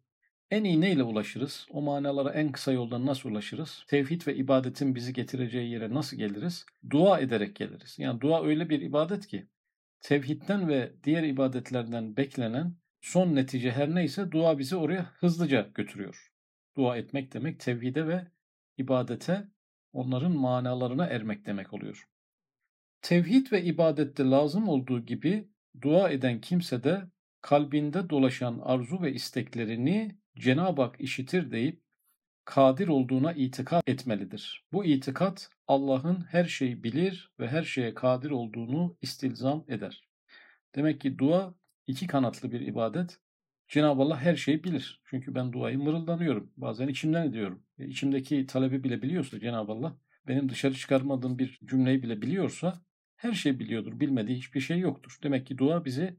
en 0.50 0.64
iyi 0.64 0.80
neyle 0.80 1.02
ulaşırız? 1.02 1.66
O 1.70 1.82
manalara 1.82 2.30
en 2.30 2.52
kısa 2.52 2.72
yoldan 2.72 3.06
nasıl 3.06 3.30
ulaşırız? 3.30 3.84
Tevhid 3.88 4.26
ve 4.26 4.36
ibadetin 4.36 4.94
bizi 4.94 5.12
getireceği 5.12 5.70
yere 5.70 5.94
nasıl 5.94 6.16
geliriz? 6.16 6.66
Dua 6.90 7.20
ederek 7.20 7.56
geliriz. 7.56 7.98
Yani 7.98 8.20
dua 8.20 8.44
öyle 8.44 8.70
bir 8.70 8.80
ibadet 8.80 9.26
ki 9.26 9.46
tevhidden 10.00 10.68
ve 10.68 10.92
diğer 11.04 11.22
ibadetlerden 11.22 12.16
beklenen 12.16 12.76
son 13.00 13.34
netice 13.34 13.70
her 13.72 13.94
neyse 13.94 14.32
dua 14.32 14.58
bizi 14.58 14.76
oraya 14.76 15.04
hızlıca 15.04 15.70
götürüyor. 15.74 16.32
Dua 16.76 16.96
etmek 16.96 17.34
demek 17.34 17.60
tevhide 17.60 18.08
ve 18.08 18.26
ibadete 18.78 19.48
onların 19.92 20.32
manalarına 20.32 21.06
ermek 21.06 21.46
demek 21.46 21.72
oluyor. 21.72 22.08
Tevhid 23.02 23.52
ve 23.52 23.64
ibadette 23.64 24.24
lazım 24.24 24.68
olduğu 24.68 25.06
gibi 25.06 25.48
dua 25.80 26.10
eden 26.10 26.40
kimse 26.40 26.84
de 26.84 27.02
kalbinde 27.40 28.10
dolaşan 28.10 28.58
arzu 28.62 29.02
ve 29.02 29.12
isteklerini 29.12 30.16
Cenab-ı 30.38 30.82
Hak 30.82 31.00
işitir 31.00 31.50
deyip 31.50 31.82
kadir 32.44 32.88
olduğuna 32.88 33.32
itikat 33.32 33.88
etmelidir. 33.88 34.66
Bu 34.72 34.84
itikat 34.84 35.50
Allah'ın 35.66 36.20
her 36.30 36.44
şeyi 36.44 36.82
bilir 36.82 37.32
ve 37.40 37.48
her 37.48 37.62
şeye 37.62 37.94
kadir 37.94 38.30
olduğunu 38.30 38.96
istilzam 39.00 39.64
eder. 39.68 40.08
Demek 40.74 41.00
ki 41.00 41.18
dua 41.18 41.54
iki 41.86 42.06
kanatlı 42.06 42.52
bir 42.52 42.60
ibadet. 42.60 43.18
Cenab-ı 43.72 44.02
Allah 44.02 44.20
her 44.20 44.36
şeyi 44.36 44.64
bilir. 44.64 45.00
Çünkü 45.04 45.34
ben 45.34 45.52
duayı 45.52 45.78
mırıldanıyorum. 45.78 46.52
Bazen 46.56 46.88
içimden 46.88 47.28
ediyorum. 47.28 47.62
E, 47.78 47.86
içimdeki 47.86 48.46
talebi 48.46 48.84
bile 48.84 49.02
biliyorsa 49.02 49.40
Cenab-ı 49.40 49.72
Allah, 49.72 49.96
benim 50.28 50.48
dışarı 50.48 50.74
çıkarmadığım 50.74 51.38
bir 51.38 51.60
cümleyi 51.64 52.02
bile 52.02 52.22
biliyorsa 52.22 52.82
her 53.16 53.32
şeyi 53.32 53.58
biliyordur. 53.58 54.00
Bilmediği 54.00 54.36
hiçbir 54.36 54.60
şey 54.60 54.78
yoktur. 54.78 55.18
Demek 55.22 55.46
ki 55.46 55.58
dua 55.58 55.84
bizi 55.84 56.16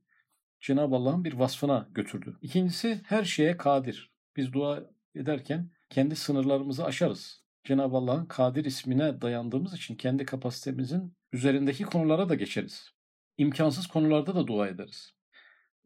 Cenab-ı 0.61 0.95
Allah'ın 0.95 1.23
bir 1.23 1.33
vasfına 1.33 1.89
götürdü. 1.91 2.37
İkincisi 2.41 3.01
her 3.05 3.23
şeye 3.23 3.57
kadir. 3.57 4.11
Biz 4.37 4.53
dua 4.53 4.83
ederken 5.15 5.71
kendi 5.89 6.15
sınırlarımızı 6.15 6.85
aşarız. 6.85 7.43
Cenab-ı 7.63 7.97
Allah'ın 7.97 8.25
kadir 8.25 8.65
ismine 8.65 9.21
dayandığımız 9.21 9.73
için 9.73 9.95
kendi 9.95 10.25
kapasitemizin 10.25 11.13
üzerindeki 11.33 11.83
konulara 11.83 12.29
da 12.29 12.35
geçeriz. 12.35 12.89
İmkansız 13.37 13.87
konularda 13.87 14.35
da 14.35 14.47
dua 14.47 14.67
ederiz. 14.67 15.13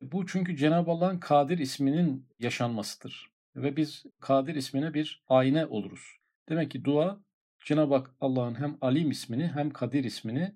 Bu 0.02 0.26
çünkü 0.26 0.56
Cenab-ı 0.58 0.92
Allah'ın 0.92 1.20
Kadir 1.20 1.58
isminin 1.58 2.26
yaşanmasıdır. 2.40 3.32
Ve 3.56 3.78
biz 3.78 4.06
Kadir 4.20 4.56
ismine 4.56 4.94
bir 4.94 5.24
ayna 5.28 5.68
oluruz. 5.68 6.18
Demek 6.50 6.72
ki 6.72 6.86
dua 6.86 7.20
Cenab-ı 7.66 8.04
Allah'ın 8.22 8.56
hem 8.56 8.78
Alim 8.82 9.12
ismini 9.12 9.48
hem 9.48 9.70
Kadir 9.70 10.04
ismini 10.04 10.56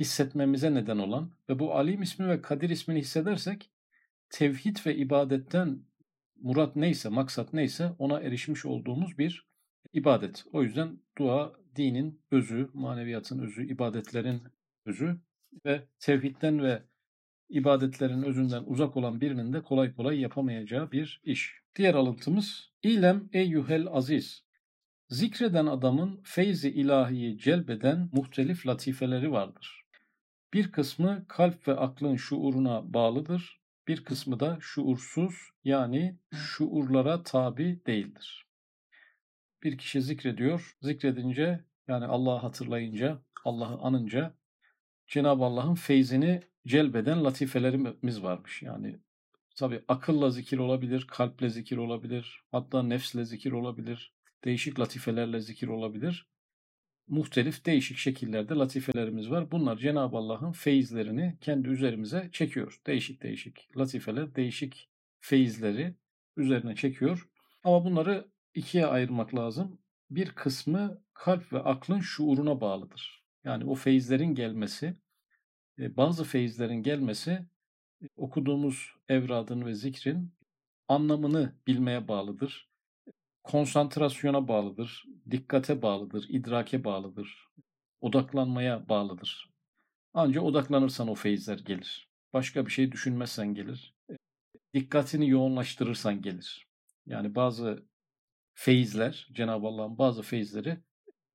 hissetmemize 0.00 0.74
neden 0.74 0.98
olan 0.98 1.30
ve 1.48 1.58
bu 1.58 1.74
Alim 1.74 2.02
ismi 2.02 2.28
ve 2.28 2.42
Kadir 2.42 2.70
ismini 2.70 2.98
hissedersek 2.98 3.70
tevhid 4.30 4.76
ve 4.86 4.96
ibadetten 4.96 5.82
murat 6.42 6.76
neyse, 6.76 7.08
maksat 7.08 7.52
neyse 7.52 7.92
ona 7.98 8.20
erişmiş 8.20 8.64
olduğumuz 8.64 9.18
bir 9.18 9.46
ibadet. 9.92 10.44
O 10.52 10.62
yüzden 10.62 10.98
dua 11.18 11.52
dinin 11.76 12.20
özü, 12.30 12.70
maneviyatın 12.72 13.38
özü, 13.38 13.66
ibadetlerin 13.66 14.42
özü 14.86 15.20
ve 15.66 15.82
tevhidden 15.98 16.62
ve 16.62 16.82
ibadetlerin 17.52 18.22
özünden 18.22 18.62
uzak 18.66 18.96
olan 18.96 19.20
birinin 19.20 19.52
de 19.52 19.62
kolay 19.62 19.94
kolay 19.94 20.20
yapamayacağı 20.20 20.92
bir 20.92 21.20
iş. 21.24 21.62
Diğer 21.76 21.94
alıntımız 21.94 22.70
İlem 22.82 23.28
eyyuhel 23.32 23.86
aziz. 23.90 24.44
Zikreden 25.08 25.66
adamın 25.66 26.20
feyzi 26.24 26.70
ilahiyi 26.70 27.38
celbeden 27.38 28.08
muhtelif 28.12 28.66
latifeleri 28.66 29.32
vardır. 29.32 29.84
Bir 30.52 30.72
kısmı 30.72 31.24
kalp 31.28 31.68
ve 31.68 31.76
aklın 31.76 32.16
şuuruna 32.16 32.94
bağlıdır. 32.94 33.60
Bir 33.88 34.04
kısmı 34.04 34.40
da 34.40 34.58
şuursuz 34.60 35.34
yani 35.64 36.18
şuurlara 36.34 37.22
tabi 37.22 37.80
değildir. 37.86 38.46
Bir 39.62 39.78
kişi 39.78 40.02
zikrediyor. 40.02 40.76
Zikredince 40.82 41.64
yani 41.88 42.04
Allah'ı 42.04 42.38
hatırlayınca, 42.38 43.22
Allah'ı 43.44 43.78
anınca 43.78 44.34
Cenab-ı 45.06 45.44
Allah'ın 45.44 45.74
feyzini 45.74 46.42
celbeden 46.66 47.24
latifelerimiz 47.24 48.22
varmış. 48.22 48.62
Yani 48.62 49.00
tabi 49.56 49.82
akılla 49.88 50.30
zikir 50.30 50.58
olabilir, 50.58 51.06
kalple 51.10 51.50
zikir 51.50 51.76
olabilir, 51.76 52.40
hatta 52.50 52.82
nefsle 52.82 53.24
zikir 53.24 53.52
olabilir, 53.52 54.14
değişik 54.44 54.80
latifelerle 54.80 55.40
zikir 55.40 55.68
olabilir. 55.68 56.28
Muhtelif 57.08 57.66
değişik 57.66 57.96
şekillerde 57.96 58.54
latifelerimiz 58.54 59.30
var. 59.30 59.50
Bunlar 59.50 59.76
Cenab-ı 59.76 60.16
Allah'ın 60.16 60.52
feyizlerini 60.52 61.38
kendi 61.40 61.68
üzerimize 61.68 62.28
çekiyor. 62.32 62.80
Değişik 62.86 63.22
değişik 63.22 63.76
latifeler, 63.76 64.34
değişik 64.34 64.90
feyizleri 65.20 65.94
üzerine 66.36 66.74
çekiyor. 66.74 67.28
Ama 67.64 67.84
bunları 67.84 68.28
ikiye 68.54 68.86
ayırmak 68.86 69.34
lazım. 69.34 69.78
Bir 70.10 70.30
kısmı 70.30 71.02
kalp 71.14 71.52
ve 71.52 71.58
aklın 71.58 72.00
şuuruna 72.00 72.60
bağlıdır. 72.60 73.24
Yani 73.44 73.64
o 73.64 73.74
feyizlerin 73.74 74.34
gelmesi, 74.34 74.96
bazı 75.78 76.24
feyizlerin 76.24 76.82
gelmesi 76.82 77.46
okuduğumuz 78.16 78.94
evradın 79.08 79.66
ve 79.66 79.74
zikrin 79.74 80.32
anlamını 80.88 81.54
bilmeye 81.66 82.08
bağlıdır. 82.08 82.68
Konsantrasyona 83.44 84.48
bağlıdır, 84.48 85.04
dikkate 85.30 85.82
bağlıdır, 85.82 86.26
idrake 86.28 86.84
bağlıdır, 86.84 87.48
odaklanmaya 88.00 88.88
bağlıdır. 88.88 89.50
Ancak 90.14 90.42
odaklanırsan 90.42 91.08
o 91.08 91.14
feyizler 91.14 91.58
gelir. 91.58 92.08
Başka 92.32 92.66
bir 92.66 92.70
şey 92.70 92.92
düşünmezsen 92.92 93.54
gelir. 93.54 93.94
Dikkatini 94.74 95.28
yoğunlaştırırsan 95.28 96.22
gelir. 96.22 96.66
Yani 97.06 97.34
bazı 97.34 97.86
feyizler, 98.54 99.28
Cenab-ı 99.32 99.66
Allah'ın 99.66 99.98
bazı 99.98 100.22
feyizleri 100.22 100.78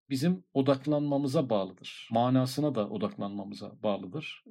bizim 0.09 0.43
odaklanmamıza 0.53 1.49
bağlıdır. 1.49 2.09
Manasına 2.11 2.75
da 2.75 2.89
odaklanmamıza 2.89 3.83
bağlıdır. 3.83 4.43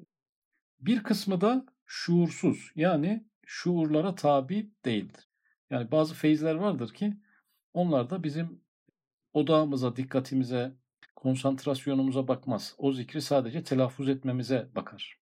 Bir 0.80 1.02
kısmı 1.02 1.40
da 1.40 1.66
şuursuz 1.86 2.72
yani 2.74 3.26
şuurlara 3.46 4.14
tabi 4.14 4.70
değildir. 4.84 5.28
Yani 5.70 5.90
bazı 5.90 6.14
feyizler 6.14 6.54
vardır 6.54 6.94
ki 6.94 7.16
onlar 7.74 8.10
da 8.10 8.22
bizim 8.22 8.60
odağımıza, 9.32 9.96
dikkatimize, 9.96 10.76
konsantrasyonumuza 11.16 12.28
bakmaz. 12.28 12.74
O 12.78 12.92
zikri 12.92 13.22
sadece 13.22 13.64
telaffuz 13.64 14.08
etmemize 14.08 14.68
bakar. 14.74 15.20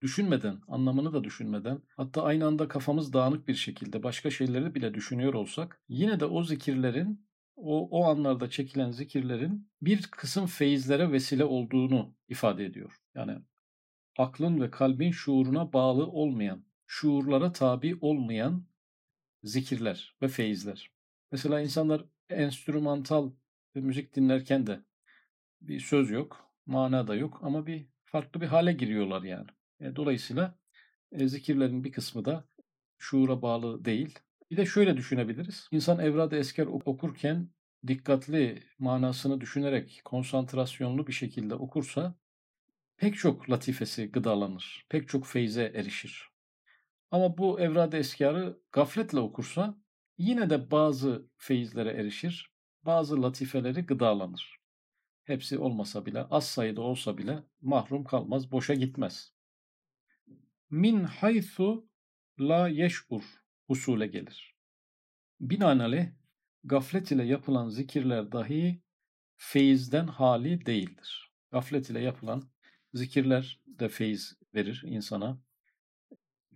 Düşünmeden, 0.00 0.60
anlamını 0.68 1.12
da 1.12 1.24
düşünmeden, 1.24 1.82
hatta 1.96 2.22
aynı 2.22 2.46
anda 2.46 2.68
kafamız 2.68 3.12
dağınık 3.12 3.48
bir 3.48 3.54
şekilde 3.54 4.02
başka 4.02 4.30
şeyleri 4.30 4.74
bile 4.74 4.94
düşünüyor 4.94 5.34
olsak, 5.34 5.80
yine 5.88 6.20
de 6.20 6.24
o 6.24 6.42
zikirlerin 6.42 7.26
o, 7.56 7.88
o 8.00 8.04
anlarda 8.04 8.50
çekilen 8.50 8.90
zikirlerin 8.90 9.70
bir 9.82 10.02
kısım 10.02 10.46
feyizlere 10.46 11.12
vesile 11.12 11.44
olduğunu 11.44 12.14
ifade 12.28 12.64
ediyor. 12.64 13.00
Yani 13.14 13.38
aklın 14.18 14.60
ve 14.60 14.70
kalbin 14.70 15.10
şuuruna 15.10 15.72
bağlı 15.72 16.06
olmayan, 16.06 16.64
şuurlara 16.86 17.52
tabi 17.52 17.96
olmayan 18.00 18.66
zikirler 19.42 20.16
ve 20.22 20.28
feyizler. 20.28 20.90
Mesela 21.32 21.60
insanlar 21.60 22.04
enstrümantal 22.30 23.30
müzik 23.74 24.16
dinlerken 24.16 24.66
de 24.66 24.80
bir 25.60 25.80
söz 25.80 26.10
yok, 26.10 26.52
mana 26.66 27.08
da 27.08 27.14
yok 27.14 27.40
ama 27.42 27.66
bir 27.66 27.86
farklı 28.04 28.40
bir 28.40 28.46
hale 28.46 28.72
giriyorlar 28.72 29.22
yani. 29.22 29.46
E, 29.80 29.96
dolayısıyla 29.96 30.58
e, 31.12 31.28
zikirlerin 31.28 31.84
bir 31.84 31.92
kısmı 31.92 32.24
da 32.24 32.44
şuura 32.98 33.42
bağlı 33.42 33.84
değil. 33.84 34.18
Bir 34.52 34.56
de 34.56 34.66
şöyle 34.66 34.96
düşünebiliriz. 34.96 35.68
İnsan 35.70 35.98
evrad-ı 35.98 36.36
esker 36.36 36.66
okurken 36.66 37.50
dikkatli 37.86 38.62
manasını 38.78 39.40
düşünerek 39.40 40.00
konsantrasyonlu 40.04 41.06
bir 41.06 41.12
şekilde 41.12 41.54
okursa 41.54 42.14
pek 42.96 43.16
çok 43.16 43.50
latifesi 43.50 44.10
gıdalanır. 44.10 44.86
Pek 44.88 45.08
çok 45.08 45.26
feyze 45.26 45.72
erişir. 45.74 46.28
Ama 47.10 47.38
bu 47.38 47.60
evrad-ı 47.60 47.96
eskarı 47.96 48.60
gafletle 48.72 49.20
okursa 49.20 49.78
yine 50.18 50.50
de 50.50 50.70
bazı 50.70 51.26
feyizlere 51.36 51.90
erişir. 51.90 52.52
Bazı 52.82 53.22
latifeleri 53.22 53.82
gıdalanır. 53.82 54.60
Hepsi 55.24 55.58
olmasa 55.58 56.06
bile, 56.06 56.22
az 56.22 56.46
sayıda 56.46 56.80
olsa 56.80 57.18
bile 57.18 57.42
mahrum 57.60 58.04
kalmaz, 58.04 58.52
boşa 58.52 58.74
gitmez. 58.74 59.34
Min 60.70 61.04
haythu 61.04 61.88
la 62.38 62.68
yeş'ur 62.68 63.41
usule 63.68 64.06
gelir. 64.06 64.56
Binaenaleyh 65.40 66.06
gaflet 66.64 67.10
ile 67.10 67.24
yapılan 67.24 67.68
zikirler 67.68 68.32
dahi 68.32 68.82
feyizden 69.36 70.06
hali 70.06 70.66
değildir. 70.66 71.32
Gaflet 71.50 71.90
ile 71.90 72.00
yapılan 72.00 72.42
zikirler 72.94 73.60
de 73.66 73.88
feyiz 73.88 74.36
verir 74.54 74.82
insana. 74.86 75.38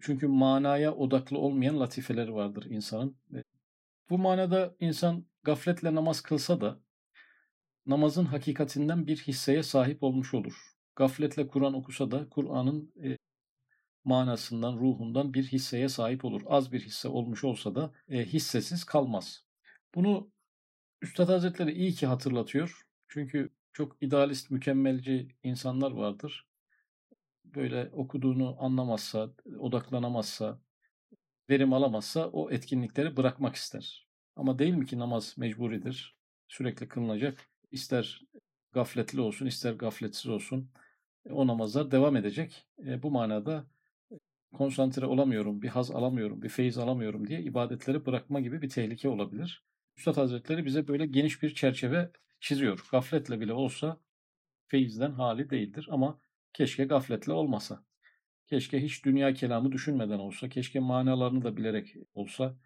Çünkü 0.00 0.26
manaya 0.26 0.94
odaklı 0.94 1.38
olmayan 1.38 1.80
latifeleri 1.80 2.34
vardır 2.34 2.66
insanın. 2.70 3.16
Bu 4.10 4.18
manada 4.18 4.76
insan 4.80 5.26
gafletle 5.42 5.94
namaz 5.94 6.20
kılsa 6.20 6.60
da 6.60 6.80
namazın 7.86 8.24
hakikatinden 8.24 9.06
bir 9.06 9.16
hisseye 9.16 9.62
sahip 9.62 10.02
olmuş 10.02 10.34
olur. 10.34 10.76
Gafletle 10.96 11.48
Kur'an 11.48 11.74
okusa 11.74 12.10
da 12.10 12.28
Kur'an'ın 12.28 12.92
e, 13.04 13.18
manasından, 14.06 14.76
ruhundan 14.76 15.34
bir 15.34 15.44
hisseye 15.44 15.88
sahip 15.88 16.24
olur. 16.24 16.42
Az 16.46 16.72
bir 16.72 16.80
hisse 16.80 17.08
olmuş 17.08 17.44
olsa 17.44 17.74
da 17.74 17.92
e, 18.08 18.24
hissesiz 18.24 18.84
kalmaz. 18.84 19.44
Bunu 19.94 20.30
Üstad 21.02 21.28
Hazretleri 21.28 21.72
iyi 21.72 21.92
ki 21.92 22.06
hatırlatıyor. 22.06 22.86
Çünkü 23.08 23.50
çok 23.72 24.02
idealist, 24.02 24.50
mükemmelci 24.50 25.28
insanlar 25.42 25.90
vardır. 25.90 26.48
Böyle 27.44 27.90
okuduğunu 27.92 28.56
anlamazsa, 28.58 29.30
odaklanamazsa, 29.58 30.60
verim 31.50 31.72
alamazsa 31.72 32.28
o 32.28 32.50
etkinlikleri 32.50 33.16
bırakmak 33.16 33.56
ister. 33.56 34.08
Ama 34.36 34.58
değil 34.58 34.74
mi 34.74 34.86
ki 34.86 34.98
namaz 34.98 35.34
mecburidir, 35.38 36.16
sürekli 36.48 36.88
kılınacak. 36.88 37.50
İster 37.70 38.22
gafletli 38.72 39.20
olsun, 39.20 39.46
ister 39.46 39.72
gafletsiz 39.72 40.26
olsun 40.26 40.70
o 41.30 41.46
namazlar 41.46 41.90
devam 41.90 42.16
edecek. 42.16 42.66
E, 42.86 43.02
bu 43.02 43.10
manada 43.10 43.66
konsantre 44.56 45.06
olamıyorum, 45.06 45.62
bir 45.62 45.68
haz 45.68 45.90
alamıyorum, 45.90 46.42
bir 46.42 46.48
feyiz 46.48 46.78
alamıyorum 46.78 47.28
diye 47.28 47.42
ibadetleri 47.42 48.06
bırakma 48.06 48.40
gibi 48.40 48.62
bir 48.62 48.68
tehlike 48.68 49.08
olabilir. 49.08 49.64
Üstad 49.96 50.16
Hazretleri 50.16 50.64
bize 50.64 50.88
böyle 50.88 51.06
geniş 51.06 51.42
bir 51.42 51.54
çerçeve 51.54 52.10
çiziyor. 52.40 52.88
Gafletle 52.90 53.40
bile 53.40 53.52
olsa 53.52 54.00
feyizden 54.66 55.12
hali 55.12 55.50
değildir 55.50 55.88
ama 55.90 56.18
keşke 56.52 56.84
gafletle 56.84 57.32
olmasa. 57.32 57.84
Keşke 58.46 58.82
hiç 58.82 59.04
dünya 59.04 59.34
kelamı 59.34 59.72
düşünmeden 59.72 60.18
olsa, 60.18 60.48
keşke 60.48 60.80
manalarını 60.80 61.44
da 61.44 61.56
bilerek 61.56 61.94
olsa, 62.14 62.56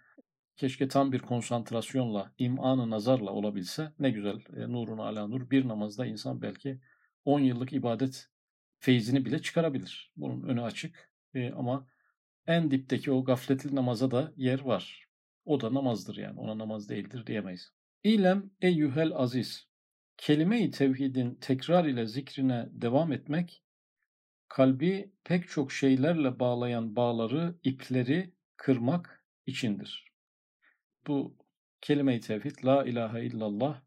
keşke 0.57 0.89
tam 0.89 1.13
bir 1.13 1.19
konsantrasyonla, 1.19 2.33
imanı 2.39 2.91
nazarla 2.91 3.31
olabilse 3.31 3.93
ne 3.99 4.11
güzel. 4.11 4.41
E, 4.57 4.73
nurun 4.73 4.99
ala 4.99 5.27
nur 5.27 5.51
bir 5.51 5.69
namazda 5.69 6.07
insan 6.07 6.43
belki 6.43 6.81
10 7.25 7.41
yıllık 7.41 7.73
ibadet 7.73 8.29
feyzini 8.79 9.25
bile 9.25 9.43
çıkarabilir. 9.43 10.13
Bunun 10.17 10.43
önü 10.43 10.63
açık 10.63 11.10
e, 11.35 11.53
ama 11.53 11.87
en 12.47 12.71
dipteki 12.71 13.13
o 13.13 13.25
gafletli 13.25 13.75
namaza 13.75 14.11
da 14.11 14.33
yer 14.37 14.61
var. 14.61 15.09
O 15.45 15.61
da 15.61 15.75
namazdır 15.75 16.17
yani. 16.17 16.41
Ona 16.41 16.59
namaz 16.59 16.89
değildir 16.89 17.27
diyemeyiz. 17.27 17.73
İlem 18.05 18.51
eyyuhel 18.61 19.13
aziz. 19.15 19.69
Kelime-i 20.17 20.71
tevhidin 20.71 21.35
tekrar 21.35 21.85
ile 21.85 22.07
zikrine 22.07 22.69
devam 22.73 23.13
etmek, 23.13 23.65
kalbi 24.49 25.13
pek 25.25 25.49
çok 25.49 25.73
şeylerle 25.73 26.41
bağlayan 26.41 26.97
bağları, 26.97 27.55
ipleri 27.63 28.35
kırmak 28.57 29.25
içindir. 29.47 30.13
Bu 31.07 31.37
kelime-i 31.81 32.21
tevhid, 32.21 32.65
la 32.65 32.85
ilahe 32.85 33.25
illallah 33.25 33.83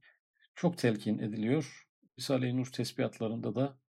çok 0.55 0.77
telkin 0.77 1.19
ediliyor. 1.19 1.87
Risale-i 2.19 2.57
Nur 2.57 2.65
tesbihatlarında 2.65 3.55
da, 3.55 3.79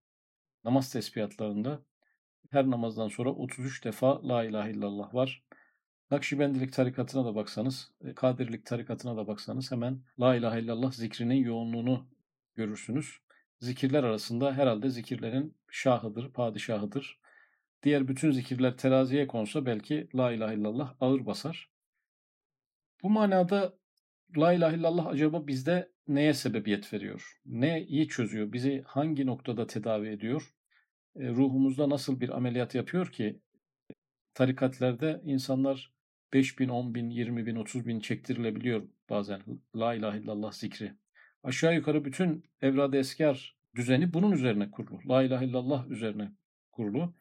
namaz 0.64 0.92
tesbihatlarında 0.92 1.84
her 2.50 2.70
namazdan 2.70 3.09
sonra 3.09 3.30
33 3.30 3.85
defa 3.85 4.28
la 4.28 4.44
ilahe 4.44 4.70
illallah 4.70 5.14
var. 5.14 5.44
Nakşibendilik 6.11 6.72
tarikatına 6.72 7.24
da 7.24 7.35
baksanız, 7.35 7.90
e, 8.00 8.14
Kadirlik 8.14 8.66
tarikatına 8.66 9.16
da 9.16 9.26
baksanız 9.26 9.72
hemen 9.72 10.02
La 10.20 10.37
ilahe 10.37 10.61
illallah 10.61 10.92
zikrinin 10.92 11.44
yoğunluğunu 11.44 12.09
görürsünüz. 12.54 13.18
Zikirler 13.61 14.04
arasında 14.04 14.52
herhalde 14.52 14.90
zikirlerin 14.90 15.57
şahıdır, 15.70 16.33
padişahıdır. 16.33 17.20
Diğer 17.83 18.09
bütün 18.09 18.30
zikirler 18.30 18.76
teraziye 18.76 19.26
konsa 19.26 19.66
belki 19.66 20.09
La 20.14 20.33
ilahe 20.33 20.54
illallah 20.54 20.94
ağır 21.00 21.26
basar. 21.26 21.70
Bu 23.02 23.11
manada 23.11 23.74
La 24.37 24.52
ilahe 24.52 24.76
illallah 24.76 25.07
acaba 25.07 25.46
bizde 25.46 25.92
neye 26.09 26.35
sebebiyet 26.35 26.92
veriyor? 26.92 27.40
Neyi 27.46 28.09
çözüyor? 28.09 28.52
Bizi 28.52 28.83
hangi 28.87 29.26
noktada 29.26 29.66
tedavi 29.66 30.09
ediyor? 30.09 30.53
E, 31.16 31.29
ruhumuzda 31.29 31.88
nasıl 31.88 32.20
bir 32.20 32.37
ameliyat 32.37 32.74
yapıyor 32.74 33.12
ki 33.12 33.40
tarikatlerde 34.35 35.20
insanlar 35.24 35.92
5 36.33 36.59
bin, 36.59 36.68
10 36.68 36.94
bin, 36.94 37.11
20 37.11 37.46
bin, 37.46 37.57
30 37.57 37.87
bin 37.87 38.00
çektirilebiliyor 38.00 38.83
bazen 39.11 39.42
La 39.77 39.94
ilahe 39.94 40.18
illallah 40.18 40.53
zikri. 40.53 40.94
Aşağı 41.42 41.74
yukarı 41.74 42.05
bütün 42.05 42.44
evrad-ı 42.62 42.96
eskar 42.96 43.57
düzeni 43.74 44.12
bunun 44.12 44.33
üzerine 44.33 44.70
kurulu. 44.70 45.09
La 45.09 45.22
ilahe 45.22 45.44
illallah 45.44 45.88
üzerine 45.88 46.33
kurulu. 46.72 47.14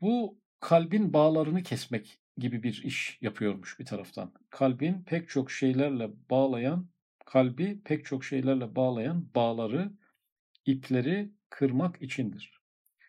Bu 0.00 0.38
kalbin 0.60 1.12
bağlarını 1.12 1.62
kesmek 1.62 2.18
gibi 2.38 2.62
bir 2.62 2.82
iş 2.84 3.18
yapıyormuş 3.20 3.78
bir 3.78 3.84
taraftan. 3.84 4.32
Kalbin 4.50 5.02
pek 5.02 5.28
çok 5.28 5.50
şeylerle 5.50 6.10
bağlayan, 6.30 6.88
kalbi 7.26 7.80
pek 7.84 8.04
çok 8.04 8.24
şeylerle 8.24 8.76
bağlayan 8.76 9.28
bağları, 9.34 9.92
ipleri 10.66 11.30
kırmak 11.50 12.02
içindir. 12.02 12.63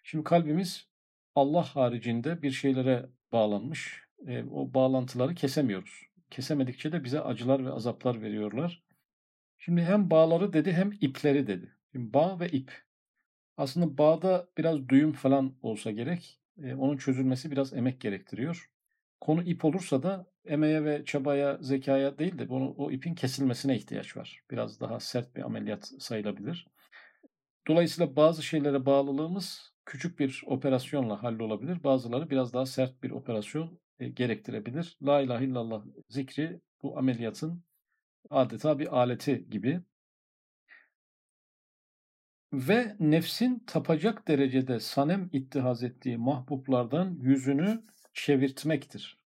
Şimdi 0.08 0.24
kalbimiz 0.24 0.88
Allah 1.36 1.64
haricinde 1.64 2.42
bir 2.42 2.52
şeylere 2.52 3.10
bağlanmış 3.32 4.04
e, 4.28 4.44
o 4.44 4.74
bağlantıları 4.74 5.36
kesemiyoruz. 5.36 6.02
Kesemedikçe 6.32 6.92
de 6.92 7.04
bize 7.04 7.22
acılar 7.22 7.66
ve 7.66 7.72
azaplar 7.72 8.22
veriyorlar. 8.22 8.84
Şimdi 9.58 9.82
hem 9.82 10.10
bağları 10.10 10.54
dedi 10.54 10.74
hem 10.74 10.92
ipleri 11.02 11.48
dedi. 11.48 11.76
Şimdi 11.92 12.14
bağ 12.14 12.40
ve 12.40 12.50
ip. 12.50 12.84
Aslında 13.58 13.98
bağda 13.98 14.48
biraz 14.58 14.90
düğüm 14.90 15.14
falan 15.14 15.56
olsa 15.62 15.92
gerek. 15.92 16.40
E, 16.64 16.76
onun 16.76 16.98
çözülmesi 16.98 17.52
biraz 17.52 17.74
emek 17.74 18.02
gerektiriyor. 18.02 18.70
Konu 19.22 19.44
ip 19.44 19.66
olursa 19.66 20.04
da 20.04 20.26
emeğe 20.46 20.84
ve 20.86 21.06
çabaya, 21.06 21.58
zekaya 21.62 22.18
değil 22.18 22.40
de 22.40 22.50
bunu, 22.50 22.74
o 22.78 22.92
ipin 22.92 23.16
kesilmesine 23.16 23.76
ihtiyaç 23.76 24.18
var. 24.18 24.44
Biraz 24.52 24.80
daha 24.80 25.00
sert 25.00 25.36
bir 25.36 25.42
ameliyat 25.42 25.92
sayılabilir. 26.00 26.68
Dolayısıyla 27.68 28.16
bazı 28.16 28.44
şeylere 28.44 28.86
bağlılığımız 28.86 29.75
küçük 29.86 30.20
bir 30.20 30.44
operasyonla 30.46 31.24
hallolabilir. 31.24 31.84
Bazıları 31.84 32.30
biraz 32.30 32.54
daha 32.54 32.66
sert 32.66 33.04
bir 33.04 33.12
operasyon 33.12 33.80
e, 34.00 34.10
gerektirebilir. 34.10 34.98
La 35.02 35.22
ilahe 35.22 35.46
illallah 35.46 35.86
zikri 36.10 36.62
bu 36.84 36.98
ameliyatın 36.98 37.64
adeta 38.30 38.80
bir 38.80 38.98
aleti 38.98 39.50
gibi. 39.50 39.82
Ve 42.54 42.96
nefsin 43.00 43.64
tapacak 43.68 44.28
derecede 44.28 44.80
sanem 44.80 45.30
ittihaz 45.34 45.84
ettiği 45.84 46.18
mahbublardan 46.18 47.18
yüzünü 47.22 47.84
çevirtmektir. 48.14 49.20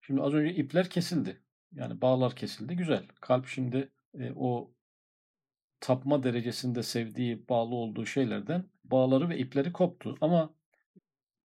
Şimdi 0.00 0.22
az 0.22 0.34
önce 0.34 0.54
ipler 0.54 0.90
kesildi. 0.90 1.42
Yani 1.72 2.00
bağlar 2.00 2.36
kesildi. 2.36 2.76
Güzel. 2.76 3.06
Kalp 3.20 3.46
şimdi 3.46 3.92
e, 4.14 4.32
o 4.36 4.74
tapma 5.80 6.22
derecesinde 6.22 6.82
sevdiği, 6.82 7.48
bağlı 7.48 7.74
olduğu 7.74 8.06
şeylerden 8.06 8.64
bağları 8.90 9.28
ve 9.28 9.38
ipleri 9.38 9.72
koptu. 9.72 10.18
Ama 10.20 10.54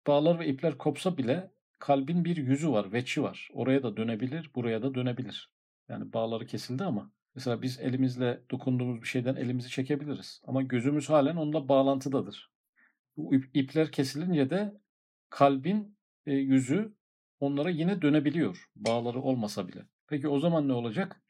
bağlar 0.08 0.40
ve 0.40 0.48
ipler 0.48 0.78
kopsa 0.78 1.18
bile 1.18 1.52
kalbin 1.80 2.26
bir 2.26 2.38
yüzü 2.38 2.72
var, 2.72 2.94
veçi 2.94 3.24
var. 3.24 3.50
Oraya 3.54 3.84
da 3.84 3.98
dönebilir, 3.98 4.52
buraya 4.56 4.82
da 4.82 4.96
dönebilir. 4.96 5.52
Yani 5.90 6.14
bağları 6.14 6.46
kesildi 6.46 6.84
ama 6.84 7.12
mesela 7.36 7.62
biz 7.62 7.80
elimizle 7.80 8.42
dokunduğumuz 8.52 9.02
bir 9.02 9.08
şeyden 9.08 9.36
elimizi 9.36 9.70
çekebiliriz. 9.70 10.42
Ama 10.48 10.62
gözümüz 10.62 11.10
halen 11.10 11.36
onunla 11.36 11.70
bağlantıdadır. 11.70 12.52
Bu 13.18 13.36
ipler 13.36 13.92
kesilince 13.92 14.50
de 14.50 14.74
kalbin 15.30 15.98
e, 16.26 16.34
yüzü 16.34 16.94
onlara 17.40 17.70
yine 17.70 18.02
dönebiliyor. 18.02 18.70
Bağları 18.76 19.22
olmasa 19.22 19.68
bile. 19.68 19.86
Peki 20.08 20.28
o 20.28 20.40
zaman 20.40 20.68
ne 20.68 20.74
olacak? 20.74 21.24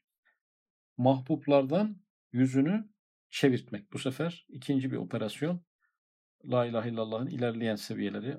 Mahbublardan 0.96 1.96
yüzünü 2.32 2.88
çevirtmek. 3.30 3.92
Bu 3.92 3.98
sefer 3.98 4.46
ikinci 4.48 4.92
bir 4.92 4.96
operasyon. 4.96 5.60
La 6.50 6.66
ilahe 6.66 6.90
illallah'ın 6.90 7.26
ilerleyen 7.26 7.76
seviyeleri 7.76 8.36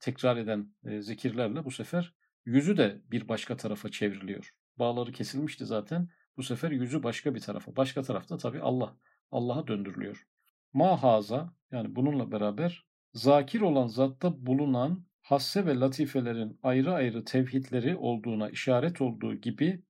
tekrar 0.00 0.36
eden 0.36 0.74
e, 0.84 1.02
zikirlerle 1.02 1.64
bu 1.64 1.70
sefer 1.70 2.14
yüzü 2.44 2.76
de 2.76 3.02
bir 3.10 3.28
başka 3.28 3.56
tarafa 3.56 3.88
çevriliyor. 3.88 4.54
Bağları 4.78 5.12
kesilmişti 5.12 5.66
zaten. 5.66 6.08
Bu 6.36 6.42
sefer 6.42 6.70
yüzü 6.70 7.02
başka 7.02 7.34
bir 7.34 7.40
tarafa. 7.40 7.76
Başka 7.76 8.02
tarafta 8.02 8.36
tabii 8.36 8.60
Allah. 8.60 8.96
Allah'a 9.30 9.66
döndürülüyor. 9.66 10.26
Mahaza 10.72 11.54
yani 11.70 11.96
bununla 11.96 12.32
beraber 12.32 12.86
zakir 13.12 13.60
olan 13.60 13.86
zatta 13.86 14.46
bulunan 14.46 15.06
hasse 15.22 15.66
ve 15.66 15.80
latifelerin 15.80 16.58
ayrı 16.62 16.92
ayrı 16.92 17.24
tevhidleri 17.24 17.96
olduğuna 17.96 18.50
işaret 18.50 19.00
olduğu 19.00 19.34
gibi 19.34 19.82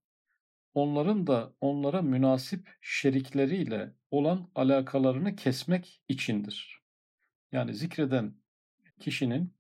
onların 0.75 1.27
da 1.27 1.53
onlara 1.61 2.03
münasip 2.03 2.71
şerikleriyle 2.81 3.95
olan 4.11 4.51
alakalarını 4.55 5.37
kesmek 5.37 6.03
içindir. 6.09 6.84
Yani 7.55 7.75
zikreden 7.75 8.35
kişinin 9.01 9.55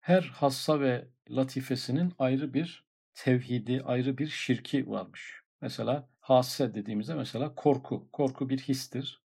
her 0.00 0.22
hassa 0.22 0.80
ve 0.80 1.08
latifesinin 1.30 2.12
ayrı 2.18 2.54
bir 2.54 2.84
tevhidi, 3.14 3.82
ayrı 3.82 4.18
bir 4.18 4.26
şirki 4.26 4.90
varmış. 4.90 5.42
Mesela 5.60 6.08
hasse 6.20 6.74
dediğimizde 6.74 7.14
mesela 7.14 7.54
korku. 7.54 8.08
Korku 8.12 8.48
bir 8.48 8.58
histir. 8.58 9.22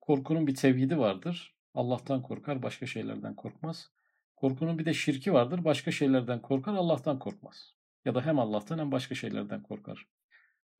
Korkunun 0.00 0.46
bir 0.46 0.54
tevhidi 0.54 0.98
vardır. 0.98 1.54
Allah'tan 1.74 2.22
korkar, 2.22 2.62
başka 2.62 2.86
şeylerden 2.86 3.36
korkmaz. 3.36 3.90
Korkunun 4.36 4.78
bir 4.78 4.84
de 4.84 4.94
şirki 4.94 5.32
vardır. 5.32 5.64
Başka 5.64 5.90
şeylerden 5.90 6.42
korkar, 6.42 6.74
Allah'tan 6.74 7.18
korkmaz. 7.18 7.74
Ya 8.04 8.14
da 8.14 8.26
hem 8.26 8.38
Allah'tan 8.38 8.78
hem 8.78 8.92
başka 8.92 9.14
şeylerden 9.14 9.62
korkar. 9.62 10.06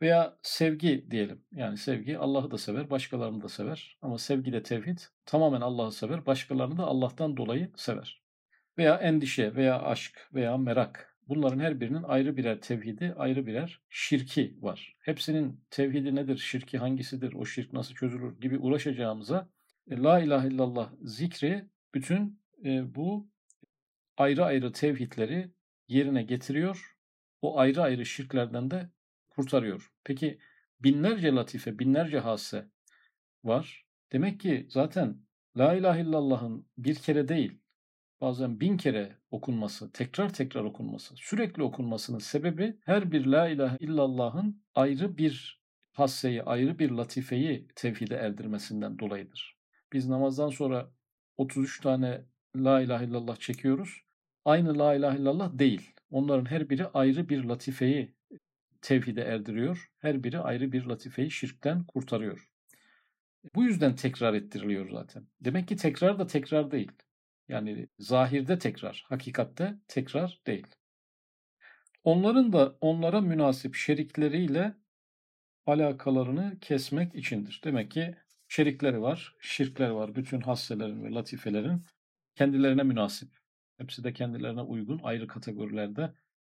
Veya 0.02 0.38
sevgi 0.42 1.06
diyelim. 1.10 1.44
Yani 1.52 1.76
sevgi 1.76 2.18
Allah'ı 2.18 2.50
da 2.50 2.58
sever, 2.58 2.90
başkalarını 2.90 3.42
da 3.42 3.48
sever. 3.48 3.98
Ama 4.02 4.18
sevgi 4.18 4.52
de 4.52 4.62
tevhid 4.62 4.98
tamamen 5.26 5.60
Allah'ı 5.60 5.92
sever, 5.92 6.26
başkalarını 6.26 6.78
da 6.78 6.84
Allah'tan 6.84 7.36
dolayı 7.36 7.70
sever. 7.76 8.22
Veya 8.78 8.96
endişe 8.96 9.54
veya 9.54 9.82
aşk 9.82 10.28
veya 10.34 10.56
merak. 10.56 11.16
Bunların 11.28 11.60
her 11.60 11.80
birinin 11.80 12.02
ayrı 12.02 12.36
birer 12.36 12.60
tevhidi, 12.60 13.14
ayrı 13.16 13.46
birer 13.46 13.80
şirki 13.88 14.56
var. 14.60 14.96
Hepsinin 15.00 15.64
tevhidi 15.70 16.14
nedir, 16.14 16.36
şirki 16.36 16.78
hangisidir, 16.78 17.32
o 17.32 17.44
şirk 17.44 17.72
nasıl 17.72 17.94
çözülür 17.94 18.40
gibi 18.40 18.58
uğraşacağımıza 18.58 19.48
e, 19.90 19.96
La 19.96 20.20
ilahe 20.20 20.48
illallah 20.48 20.92
zikri 21.02 21.64
bütün 21.94 22.40
e, 22.64 22.94
bu 22.94 23.28
ayrı 24.16 24.44
ayrı 24.44 24.72
tevhidleri 24.72 25.50
yerine 25.88 26.22
getiriyor. 26.22 26.96
O 27.42 27.58
ayrı 27.58 27.82
ayrı 27.82 28.06
şirklerden 28.06 28.70
de 28.70 28.90
kurtarıyor. 29.30 29.89
Peki 30.10 30.38
binlerce 30.80 31.32
latife, 31.32 31.78
binlerce 31.78 32.18
hasse 32.18 32.68
var. 33.44 33.86
Demek 34.12 34.40
ki 34.40 34.66
zaten 34.70 35.22
La 35.56 35.74
ilahe 35.74 36.00
illallah'ın 36.00 36.66
bir 36.78 36.94
kere 36.94 37.28
değil, 37.28 37.58
bazen 38.20 38.60
bin 38.60 38.76
kere 38.76 39.18
okunması, 39.30 39.92
tekrar 39.92 40.32
tekrar 40.32 40.64
okunması, 40.64 41.14
sürekli 41.16 41.62
okunmasının 41.62 42.18
sebebi 42.18 42.78
her 42.84 43.12
bir 43.12 43.26
La 43.26 43.48
ilahe 43.48 43.76
illallah'ın 43.80 44.62
ayrı 44.74 45.18
bir 45.18 45.62
hasseyi, 45.92 46.42
ayrı 46.42 46.78
bir 46.78 46.90
latifeyi 46.90 47.68
tevhide 47.76 48.14
erdirmesinden 48.14 48.98
dolayıdır. 48.98 49.58
Biz 49.92 50.08
namazdan 50.08 50.50
sonra 50.50 50.90
33 51.36 51.80
tane 51.80 52.24
La 52.56 52.80
ilahe 52.80 53.04
illallah 53.04 53.36
çekiyoruz. 53.36 54.00
Aynı 54.44 54.78
La 54.78 54.94
ilahe 54.94 55.18
illallah 55.18 55.58
değil. 55.58 55.94
Onların 56.10 56.50
her 56.50 56.70
biri 56.70 56.86
ayrı 56.86 57.28
bir 57.28 57.44
latifeyi 57.44 58.19
tevhide 58.82 59.22
erdiriyor. 59.22 59.90
Her 59.98 60.24
biri 60.24 60.38
ayrı 60.38 60.72
bir 60.72 60.84
latifeyi 60.84 61.30
şirkten 61.30 61.84
kurtarıyor. 61.84 62.50
Bu 63.54 63.64
yüzden 63.64 63.94
tekrar 63.94 64.34
ettiriliyor 64.34 64.90
zaten. 64.90 65.26
Demek 65.40 65.68
ki 65.68 65.76
tekrar 65.76 66.18
da 66.18 66.26
tekrar 66.26 66.70
değil. 66.70 66.92
Yani 67.48 67.88
zahirde 67.98 68.58
tekrar, 68.58 69.04
hakikatte 69.08 69.78
tekrar 69.88 70.40
değil. 70.46 70.66
Onların 72.04 72.52
da 72.52 72.76
onlara 72.80 73.20
münasip 73.20 73.74
şerikleriyle 73.74 74.74
alakalarını 75.66 76.58
kesmek 76.60 77.14
içindir. 77.14 77.60
Demek 77.64 77.90
ki 77.90 78.14
şerikleri 78.48 79.02
var, 79.02 79.36
şirkler 79.40 79.90
var. 79.90 80.14
Bütün 80.14 80.40
hasselerin 80.40 81.04
ve 81.04 81.14
latifelerin 81.14 81.84
kendilerine 82.34 82.82
münasip. 82.82 83.28
Hepsi 83.78 84.04
de 84.04 84.12
kendilerine 84.12 84.62
uygun 84.62 85.00
ayrı 85.02 85.26
kategorilerde. 85.26 86.12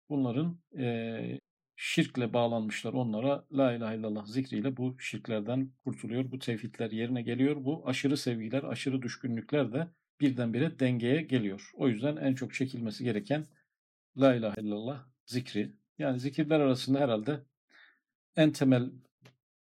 Bunların 0.10 0.60
e, 0.78 1.40
şirkle 1.80 2.34
bağlanmışlar 2.34 2.94
onlara 2.94 3.46
la 3.52 3.74
ilahe 3.74 3.98
illallah 3.98 4.26
zikriyle 4.26 4.78
bu 4.78 5.00
şirklerden 5.00 5.72
kurtuluyor. 5.84 6.32
Bu 6.32 6.40
tevhidler 6.40 6.92
yerine 6.92 7.22
geliyor. 7.22 7.66
Bu 7.66 7.88
aşırı 7.88 8.18
sevgiler, 8.18 8.64
aşırı 8.64 9.02
düşkünlükler 9.02 9.74
de 9.74 9.88
birdenbire 10.22 10.80
dengeye 10.80 11.22
geliyor. 11.22 11.72
O 11.74 11.88
yüzden 11.88 12.16
en 12.16 12.36
çok 12.36 12.54
çekilmesi 12.54 13.04
gereken 13.04 13.46
la 14.18 14.36
ilahe 14.36 14.62
illallah 14.62 15.06
zikri. 15.26 15.72
Yani 15.98 16.20
zikirler 16.20 16.60
arasında 16.60 17.00
herhalde 17.00 17.44
en 18.36 18.52
temel 18.52 18.92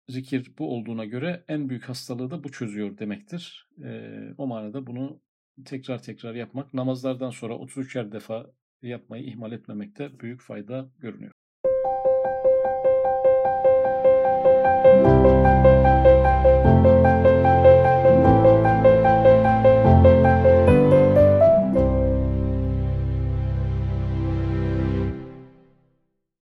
zikir 0.09 0.53
bu 0.59 0.75
olduğuna 0.77 1.05
göre 1.05 1.45
en 1.49 1.69
büyük 1.69 1.89
hastalığı 1.89 2.31
da 2.31 2.45
bu 2.45 2.53
çözüyor 2.53 2.99
demektir. 2.99 3.69
E, 3.85 4.11
o 4.39 4.47
manada 4.47 4.87
bunu 4.87 5.21
tekrar 5.65 6.03
tekrar 6.03 6.35
yapmak, 6.35 6.75
namazlardan 6.75 7.31
sonra 7.31 7.55
33'er 7.55 8.13
defa 8.13 8.51
yapmayı 8.83 9.25
ihmal 9.25 9.53
etmemekte 9.53 10.21
büyük 10.21 10.41
fayda 10.41 10.91
görünüyor. 10.99 11.33